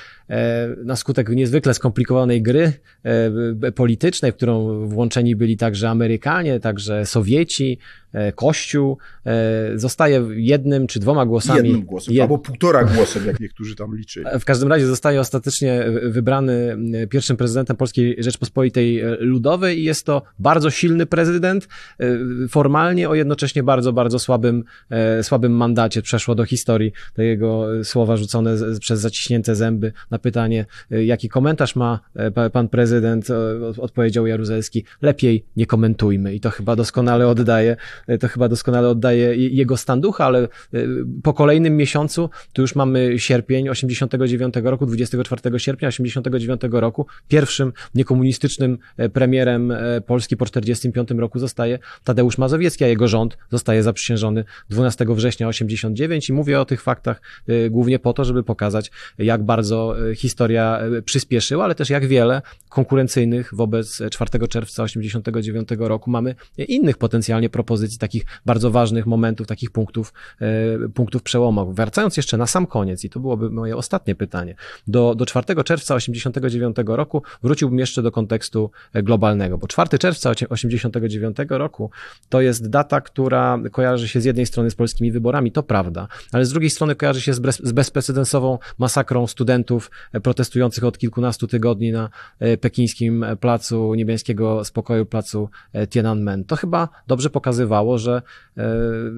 na 0.85 0.97
skutek 0.97 1.29
niezwykle 1.29 1.75
skomplikowanej 1.75 2.43
gry 2.43 2.73
politycznej, 3.75 4.33
w 4.33 4.37
którą 4.37 4.87
włączeni 4.87 5.37
byli 5.37 5.57
także 5.57 5.91
Amerykanie, 5.91 6.61
także 6.61 7.07
Sowieci, 7.07 7.79
e, 7.79 8.02
Kościół, 8.35 8.99
e, 9.27 9.79
zostaje 9.79 10.27
jednym 10.31 10.87
czy 10.87 11.01
dwoma 11.01 11.27
głosami. 11.27 11.69
Jednym 11.69 11.87
głosem, 11.87 12.15
jed... 12.15 12.23
albo 12.23 12.39
półtora 12.39 12.85
głosem, 12.85 13.27
jak 13.27 13.41
niektórzy 13.41 13.77
tam 13.77 13.97
liczyli. 13.97 14.27
W 14.41 14.45
każdym 14.45 14.69
razie 14.69 14.87
zostaje 14.87 15.21
ostatecznie 15.21 15.85
wybrany 16.03 16.79
pierwszym 17.11 17.37
prezydentem 17.37 17.77
Polskiej 17.77 18.17
Rzeczpospolitej 18.19 19.03
Ludowej 19.19 19.79
i 19.79 19.85
jest 19.85 20.07
to 20.07 20.23
bardzo 20.39 20.71
silny 20.71 21.07
prezydent, 21.07 21.69
formalnie 22.49 23.09
o 23.09 23.15
jednocześnie 23.15 23.63
bardzo, 23.63 23.93
bardzo 23.93 24.19
słabym, 24.19 24.65
słabym 25.23 25.53
mandacie. 25.53 26.03
Przeszło 26.03 26.35
do 26.35 26.45
historii 26.45 26.93
te 27.15 27.25
jego 27.25 27.67
słowa 27.85 28.17
rzucone 28.17 28.57
przez 28.81 29.01
zaciśnięte 29.01 29.55
zęby 29.55 29.93
na 30.11 30.19
pytanie, 30.19 30.67
jaki 30.91 31.29
komentarz 31.29 31.77
ma 31.77 32.01
pan 32.53 32.69
prezydent, 32.69 33.29
odpowiedział 33.79 34.27
Jaruzelski, 34.27 34.85
lepiej 35.03 35.45
nie 35.57 35.67
komentujmy 35.67 36.35
i 36.35 36.41
to 36.41 36.51
chyba 36.51 36.77
doskonale 36.77 37.29
oddaje, 37.29 37.77
to 38.21 38.29
chyba 38.29 38.49
doskonale 38.49 38.89
oddaje 38.89 39.37
jego 39.37 39.77
stan 39.77 40.01
ducha, 40.01 40.25
ale 40.25 40.39
e, 40.43 40.49
po 41.23 41.33
kolejnym 41.35 41.77
miesiącu, 41.77 42.31
tu 42.53 42.63
już 42.63 42.75
mamy 42.75 43.19
sierpień 43.19 43.69
89 43.69 44.55
roku, 44.63 44.87
24 44.87 45.59
sierpnia 45.59 45.89
89 45.89 46.61
roku, 46.71 47.07
pierwszym 47.29 47.73
niekomunistycznym 47.95 48.79
e, 48.97 49.09
premierem 49.09 49.71
e, 49.71 50.01
Polski 50.01 50.37
po 50.37 50.47
45 50.47 51.11
roku 51.11 51.39
zostaje 51.39 51.79
Tadeusz 52.05 52.39
Mazowiecki, 52.39 52.85
a 52.85 52.87
jego 52.87 53.09
rząd 53.09 53.39
zostaje 53.51 53.83
zaprzysiężony 53.83 54.45
12 54.71 55.07
września 55.09 55.49
89 55.49 56.29
i 56.29 56.33
mówię 56.33 56.61
o 56.61 56.65
tych 56.65 56.83
faktach 56.83 57.23
głównie 57.71 57.99
po 57.99 58.13
to, 58.13 58.25
żeby 58.25 58.43
pokazać, 58.43 58.91
jak 59.19 59.43
bardzo 59.43 59.97
historia 60.17 60.81
przyspieszyła, 61.05 61.65
ale 61.65 61.75
też 61.75 61.91
jak 61.91 62.07
wiele 62.07 62.43
konkurencyjnych 62.69 63.55
wobec 63.55 64.03
4 64.11 64.49
czerwca 64.49 64.83
89 64.83 65.69
roku 65.79 66.11
mamy 66.11 66.35
innych 66.69 66.99
potencjalnie 66.99 67.51
propozycji, 67.51 67.92
takich 67.99 68.25
bardzo 68.47 68.71
ważnych 68.71 69.07
momentów, 69.07 69.47
takich 69.47 69.71
punktów, 69.71 70.13
e, 70.41 70.89
punktów 70.89 71.23
przełomowych. 71.23 71.75
Wracając 71.75 72.17
jeszcze 72.17 72.37
na 72.37 72.47
sam 72.47 72.67
koniec, 72.67 73.05
i 73.05 73.11
to 73.11 73.21
byłoby 73.21 73.51
moje 73.51 73.77
ostatnie 73.77 74.15
pytanie, 74.15 74.55
do, 74.87 75.15
do 75.15 75.27
4 75.27 75.65
czerwca 75.65 75.95
89 75.95 76.77
roku 76.87 77.23
wróciłbym 77.43 77.79
jeszcze 77.79 78.03
do 78.03 78.13
kontekstu 78.13 78.71
globalnego, 78.95 79.59
bo 79.59 79.69
4 79.69 79.99
czerwca 79.99 80.33
89 80.49 81.37
roku 81.49 81.91
to 82.29 82.41
jest 82.41 82.71
data, 82.71 83.01
która 83.01 83.59
kojarzy 83.73 84.09
się 84.09 84.21
z 84.21 84.25
jednej 84.25 84.47
strony 84.47 84.71
z 84.71 84.75
polskimi 84.75 85.13
wyborami, 85.13 85.53
to 85.53 85.63
prawda, 85.63 86.09
ale 86.33 86.45
z 86.45 86.51
drugiej 86.51 86.71
strony 86.71 86.95
kojarzy 86.95 87.21
się 87.21 87.35
z, 87.35 87.39
bez, 87.39 87.59
z 87.59 87.73
bezprecedensową 87.73 88.59
masakrą 88.79 89.27
studentów 89.27 89.91
protestujących 90.23 90.85
od 90.85 90.99
kilkunastu 90.99 91.47
tygodni 91.47 91.93
na 91.93 92.09
e, 92.39 92.57
pekińskim 92.57 93.25
placu 93.41 93.95
niebiańskiego 93.95 94.65
spokoju, 94.65 95.07
placu 95.07 95.49
e, 95.73 95.87
Tiananmen. 95.87 96.45
To 96.45 96.57
chyba 96.57 96.89
dobrze 97.07 97.31
pokazywało, 97.31 97.82
że 97.99 98.23
e, 98.57 98.63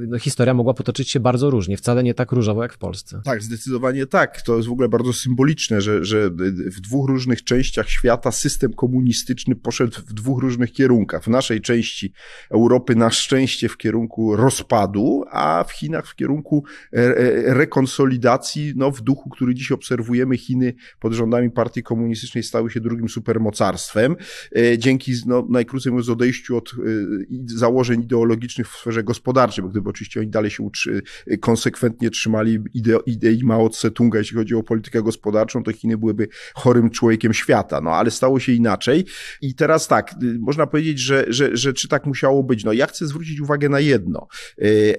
no, 0.08 0.18
historia 0.18 0.54
mogła 0.54 0.74
potoczyć 0.74 1.10
się 1.10 1.20
bardzo 1.20 1.50
różnie, 1.50 1.76
wcale 1.76 2.02
nie 2.02 2.14
tak 2.14 2.32
różowo 2.32 2.62
jak 2.62 2.72
w 2.72 2.78
Polsce. 2.78 3.20
Tak, 3.24 3.42
zdecydowanie 3.42 4.06
tak. 4.06 4.42
To 4.42 4.56
jest 4.56 4.68
w 4.68 4.72
ogóle 4.72 4.88
bardzo 4.88 5.12
symboliczne, 5.12 5.80
że, 5.80 6.04
że 6.04 6.30
w 6.66 6.80
dwóch 6.80 7.08
różnych 7.08 7.44
częściach 7.44 7.88
świata 7.88 8.32
system 8.32 8.72
komunistyczny 8.72 9.56
poszedł 9.56 10.00
w 10.06 10.12
dwóch 10.12 10.42
różnych 10.42 10.72
kierunkach. 10.72 11.24
W 11.24 11.28
naszej 11.28 11.60
części 11.60 12.12
Europy 12.50 12.94
na 12.94 13.10
szczęście 13.10 13.68
w 13.68 13.76
kierunku 13.76 14.36
rozpadu, 14.36 15.24
a 15.30 15.64
w 15.68 15.72
Chinach 15.72 16.06
w 16.06 16.14
kierunku 16.14 16.64
e, 16.92 17.54
rekonsolidacji, 17.54 18.72
no 18.76 18.90
w 18.90 19.00
duchu, 19.00 19.30
który 19.30 19.54
dziś 19.54 19.72
obserwujemy, 19.72 20.36
Chiny 20.36 20.74
pod 21.00 21.12
rządami 21.12 21.50
partii 21.50 21.82
komunistycznej 21.82 22.44
stały 22.44 22.70
się 22.70 22.80
drugim 22.80 23.08
super 23.08 23.34
supermocarstwem, 23.34 24.16
e, 24.56 24.78
dzięki, 24.78 25.12
no, 25.26 25.46
najkrócej 25.50 25.92
mówiąc, 25.92 26.08
odejściu 26.08 26.56
od 26.56 26.72
e, 26.72 26.74
założeń 27.46 28.02
ideologicznych 28.02 28.53
w 28.64 28.68
sferze 28.68 29.04
gospodarczej, 29.04 29.64
bo 29.64 29.70
gdyby 29.70 29.90
oczywiście 29.90 30.20
oni 30.20 30.28
dalej 30.28 30.50
się 30.50 30.62
utrzy, 30.62 31.02
konsekwentnie 31.40 32.10
trzymali 32.10 32.58
ide, 32.74 32.98
idei 33.06 33.44
Mao 33.44 33.68
Tse-tunga, 33.68 34.16
jeśli 34.18 34.36
chodzi 34.36 34.54
o 34.54 34.62
politykę 34.62 35.02
gospodarczą, 35.02 35.62
to 35.62 35.72
Chiny 35.72 35.98
byłyby 35.98 36.28
chorym 36.54 36.90
człowiekiem 36.90 37.34
świata, 37.34 37.80
no 37.80 37.90
ale 37.90 38.10
stało 38.10 38.40
się 38.40 38.52
inaczej. 38.52 39.04
I 39.40 39.54
teraz 39.54 39.88
tak, 39.88 40.14
można 40.38 40.66
powiedzieć, 40.66 40.98
że, 40.98 41.24
że, 41.28 41.56
że 41.56 41.72
czy 41.72 41.88
tak 41.88 42.06
musiało 42.06 42.42
być? 42.42 42.64
No 42.64 42.72
ja 42.72 42.86
chcę 42.86 43.06
zwrócić 43.06 43.40
uwagę 43.40 43.68
na 43.68 43.80
jedno, 43.80 44.26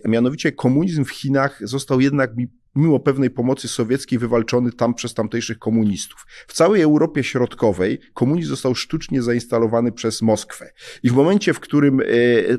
mianowicie 0.05 0.51
komunizm 0.51 1.05
w 1.05 1.11
Chinach 1.11 1.59
został 1.63 2.01
jednak 2.01 2.35
mi 2.35 2.47
mimo 2.75 2.99
pewnej 2.99 3.29
pomocy 3.29 3.67
sowieckiej, 3.67 4.19
wywalczony 4.19 4.71
tam 4.71 4.93
przez 4.93 5.13
tamtejszych 5.13 5.59
komunistów. 5.59 6.25
W 6.47 6.53
całej 6.53 6.81
Europie 6.81 7.23
Środkowej 7.23 7.99
komunizm 8.13 8.49
został 8.49 8.75
sztucznie 8.75 9.21
zainstalowany 9.21 9.91
przez 9.91 10.21
Moskwę. 10.21 10.71
I 11.03 11.09
w 11.09 11.13
momencie, 11.13 11.53
w 11.53 11.59
którym 11.59 11.99
e, 11.99 12.05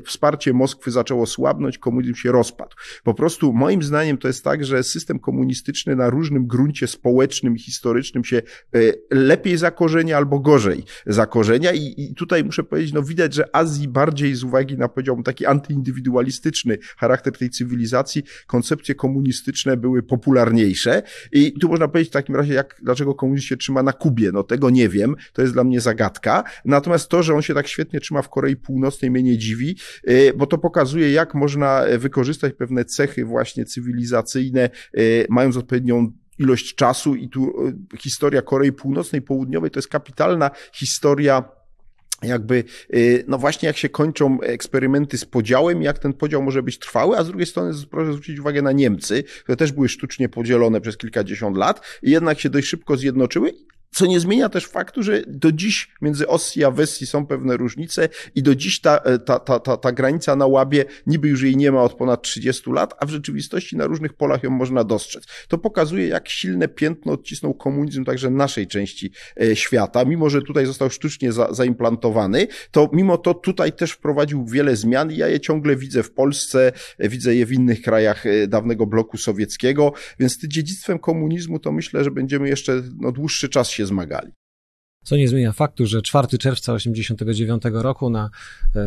wsparcie 0.05 0.53
Moskwy 0.53 0.91
zaczęło 0.91 1.25
słabnąć, 1.25 1.77
komunizm 1.77 2.15
się 2.15 2.31
rozpadł. 2.31 2.75
Po 3.03 3.13
prostu 3.13 3.53
moim 3.53 3.83
zdaniem 3.83 4.17
to 4.17 4.27
jest 4.27 4.43
tak, 4.43 4.65
że 4.65 4.83
system 4.83 5.19
komunistyczny 5.19 5.95
na 5.95 6.09
różnym 6.09 6.47
gruncie 6.47 6.87
społecznym 6.87 7.57
historycznym 7.57 8.23
się 8.23 8.37
e, 8.37 8.79
lepiej 9.11 9.57
zakorzenia 9.57 10.17
albo 10.17 10.39
gorzej 10.39 10.83
zakorzenia 11.05 11.73
i, 11.73 11.93
i 11.97 12.15
tutaj 12.15 12.43
muszę 12.43 12.63
powiedzieć, 12.63 12.93
no 12.93 13.03
widać, 13.03 13.33
że 13.33 13.55
Azji 13.55 13.87
bardziej 13.87 14.35
z 14.35 14.43
uwagi 14.43 14.77
na 14.77 14.87
powiedziałbym 14.87 15.23
taki 15.23 15.45
antyindywidualistyczny 15.45 16.77
charakter 16.97 17.37
tej 17.37 17.49
cywilizacji, 17.49 18.23
koncepcje 18.47 18.95
komunistyczne 18.95 19.77
były 19.77 20.03
popularniejsze. 20.07 21.03
I 21.31 21.53
tu 21.53 21.69
można 21.69 21.87
powiedzieć 21.87 22.11
w 22.11 22.13
takim 22.13 22.35
razie, 22.35 22.53
jak, 22.53 22.75
dlaczego 22.83 23.15
komunizm 23.15 23.47
się 23.47 23.57
trzyma 23.57 23.83
na 23.83 23.93
Kubie, 23.93 24.31
no 24.31 24.43
tego 24.43 24.69
nie 24.69 24.89
wiem, 24.89 25.15
to 25.33 25.41
jest 25.41 25.53
dla 25.53 25.63
mnie 25.63 25.81
zagadka, 25.81 26.43
natomiast 26.65 27.09
to, 27.09 27.23
że 27.23 27.33
on 27.33 27.41
się 27.41 27.53
tak 27.53 27.67
świetnie 27.67 27.99
trzyma 27.99 28.21
w 28.21 28.29
Korei 28.29 28.55
Północnej 28.55 29.11
mnie 29.11 29.23
nie 29.23 29.37
dziwi, 29.37 29.75
y, 30.09 30.33
bo 30.35 30.45
to 30.45 30.57
pokazuje, 30.57 31.11
jak 31.11 31.35
można 31.35 31.83
wykorzystać 31.97 32.53
pewne 32.53 32.85
cechy 32.85 33.25
właśnie 33.25 33.65
cywilizacyjne, 33.65 34.69
y, 34.97 35.25
mając 35.29 35.57
odpowiednią 35.57 36.11
ilość 36.37 36.75
czasu. 36.75 37.15
I 37.15 37.29
tu 37.29 37.67
y, 37.67 37.97
historia 37.97 38.41
Korei 38.41 38.71
Północnej, 38.71 39.21
Południowej 39.21 39.71
to 39.71 39.77
jest 39.79 39.89
kapitalna 39.89 40.51
historia 40.73 41.43
jakby, 42.23 42.63
no 43.27 43.37
właśnie 43.37 43.67
jak 43.67 43.77
się 43.77 43.89
kończą 43.89 44.41
eksperymenty 44.41 45.17
z 45.17 45.25
podziałem, 45.25 45.81
jak 45.81 45.99
ten 45.99 46.13
podział 46.13 46.43
może 46.43 46.63
być 46.63 46.79
trwały, 46.79 47.17
a 47.17 47.23
z 47.23 47.27
drugiej 47.27 47.45
strony 47.45 47.73
proszę 47.91 48.11
zwrócić 48.11 48.39
uwagę 48.39 48.61
na 48.61 48.71
Niemcy, 48.71 49.23
które 49.43 49.55
też 49.55 49.71
były 49.71 49.89
sztucznie 49.89 50.29
podzielone 50.29 50.81
przez 50.81 50.97
kilkadziesiąt 50.97 51.57
lat 51.57 51.81
i 52.03 52.11
jednak 52.11 52.39
się 52.39 52.49
dość 52.49 52.67
szybko 52.67 52.97
zjednoczyły, 52.97 53.53
co 53.91 54.05
nie 54.05 54.19
zmienia 54.19 54.49
też 54.49 54.65
faktu, 54.65 55.03
że 55.03 55.21
do 55.27 55.51
dziś 55.51 55.89
między 56.01 56.27
Osji 56.27 56.63
a 56.63 56.71
Wesji 56.71 57.07
są 57.07 57.25
pewne 57.25 57.57
różnice 57.57 58.09
i 58.35 58.43
do 58.43 58.55
dziś 58.55 58.81
ta, 58.81 59.01
ta, 59.25 59.39
ta, 59.39 59.59
ta, 59.59 59.77
ta 59.77 59.91
granica 59.91 60.35
na 60.35 60.47
łabie 60.47 60.85
niby 61.07 61.27
już 61.27 61.41
jej 61.41 61.57
nie 61.57 61.71
ma 61.71 61.83
od 61.83 61.93
ponad 61.93 62.21
30 62.21 62.71
lat, 62.71 62.93
a 62.99 63.05
w 63.05 63.09
rzeczywistości 63.09 63.77
na 63.77 63.85
różnych 63.85 64.13
polach 64.13 64.43
ją 64.43 64.49
można 64.49 64.83
dostrzec. 64.83 65.23
To 65.47 65.57
pokazuje, 65.57 66.07
jak 66.07 66.29
silne 66.29 66.67
piętno 66.67 67.13
odcisnął 67.13 67.53
komunizm 67.53 68.05
także 68.05 68.29
naszej 68.29 68.67
części 68.67 69.11
świata. 69.53 70.05
Mimo, 70.05 70.29
że 70.29 70.41
tutaj 70.41 70.65
został 70.65 70.89
sztucznie 70.89 71.31
za, 71.31 71.53
zaimplantowany, 71.53 72.47
to 72.71 72.89
mimo 72.93 73.17
to 73.17 73.33
tutaj 73.33 73.73
też 73.73 73.91
wprowadził 73.91 74.45
wiele 74.45 74.75
zmian 74.75 75.11
i 75.11 75.17
ja 75.17 75.27
je 75.27 75.39
ciągle 75.39 75.75
widzę 75.75 76.03
w 76.03 76.11
Polsce, 76.11 76.71
widzę 76.99 77.35
je 77.35 77.45
w 77.45 77.51
innych 77.51 77.81
krajach 77.81 78.23
dawnego 78.47 78.85
bloku 78.85 79.17
sowieckiego, 79.17 79.93
więc 80.19 80.33
z 80.33 80.47
dziedzictwem 80.47 80.99
komunizmu 80.99 81.59
to 81.59 81.71
myślę, 81.71 82.03
że 82.03 82.11
będziemy 82.11 82.49
jeszcze 82.49 82.83
no, 82.99 83.11
dłuższy 83.11 83.49
czas 83.49 83.69
się 83.77 83.85
zmagali. 83.85 84.31
Co 85.07 85.17
nie 85.17 85.27
zmienia 85.27 85.51
faktu, 85.51 85.85
że 85.85 86.01
4 86.01 86.27
czerwca 86.27 86.73
1989 86.75 87.63
roku 87.83 88.09
na 88.09 88.29
e, 88.75 88.85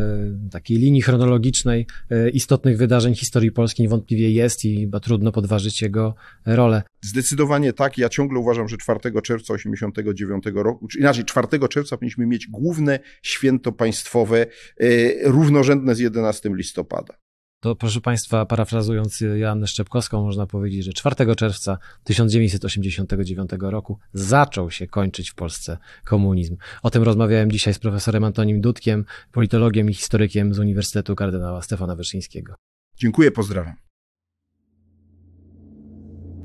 takiej 0.51 0.79
linii 0.79 1.03
chronologicznej 1.03 1.87
e, 2.11 2.31
istotnych 2.31 2.77
wydarzeń 2.77 3.15
historii 3.15 3.53
Polski 3.53 3.83
niewątpliwie 3.83 4.31
jest 4.31 4.65
i 4.65 4.81
chyba 4.81 5.01
trudno 5.01 5.33
podważyć 5.33 5.83
jego 5.83 6.15
rolę. 6.47 6.83
Zdecydowanie 7.03 7.73
tak. 7.73 7.99
Ja 7.99 8.09
ciągle 8.09 8.39
uważam, 8.39 8.69
że 8.69 8.77
4 8.77 9.01
czerwca 9.01 9.55
1989 9.55 10.45
roku, 10.55 10.89
czy 10.89 10.99
inaczej 10.99 11.25
4 11.25 11.69
czerwca 11.69 11.97
powinniśmy 11.97 12.27
mieć 12.27 12.47
główne 12.47 12.99
święto 13.23 13.73
państwowe 13.73 14.47
e, 14.81 14.87
równorzędne 15.31 15.95
z 15.95 15.99
11 15.99 16.51
listopada. 16.55 17.15
To 17.63 17.77
proszę 17.77 18.01
Państwa, 18.01 18.47
parafrazując 18.47 19.21
Joannę 19.21 19.67
Szczepkowską, 19.67 20.25
można 20.25 20.47
powiedzieć, 20.47 20.85
że 20.85 20.93
4 20.93 21.37
czerwca 21.37 21.79
1989 22.05 23.51
roku 23.61 23.99
zaczął 24.13 24.71
się 24.71 24.87
kończyć 24.87 25.31
w 25.31 25.35
Polsce 25.35 25.79
komunizm. 26.05 26.57
O 26.83 26.91
tym 26.91 27.03
rozmawiałem 27.03 27.53
dzisiaj 27.53 27.75
z 27.75 27.79
profesorem 27.79 28.25
Antonim 28.25 28.61
Dudkiem, 28.61 29.05
politologiem 29.33 29.91
i 29.91 29.95
historykiem 29.95 30.55
z 30.55 30.59
Uniwersytetu 30.59 31.15
Kardynała 31.15 31.63
Stefana 31.63 31.97
Wyszyńskiego. 31.97 32.55
Dziękuję, 32.97 33.31
pozdrawiam. 33.31 33.75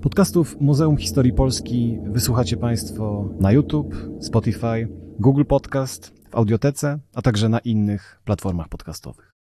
Podcastów 0.02 0.62
Muzeum 0.62 0.98
Historii 0.98 1.34
Polski 1.34 1.98
wysłuchacie 2.06 2.58
Państwo 2.58 3.30
na 3.40 3.52
YouTube, 3.52 3.96
Spotify, 4.22 4.88
Google 5.20 5.46
Podcast, 5.46 6.14
w 6.30 6.36
Audiotece, 6.36 7.00
a 7.14 7.22
także 7.22 7.50
na 7.50 7.60
innych 7.60 8.22
platformach 8.26 8.70
podcastowych. 8.70 9.32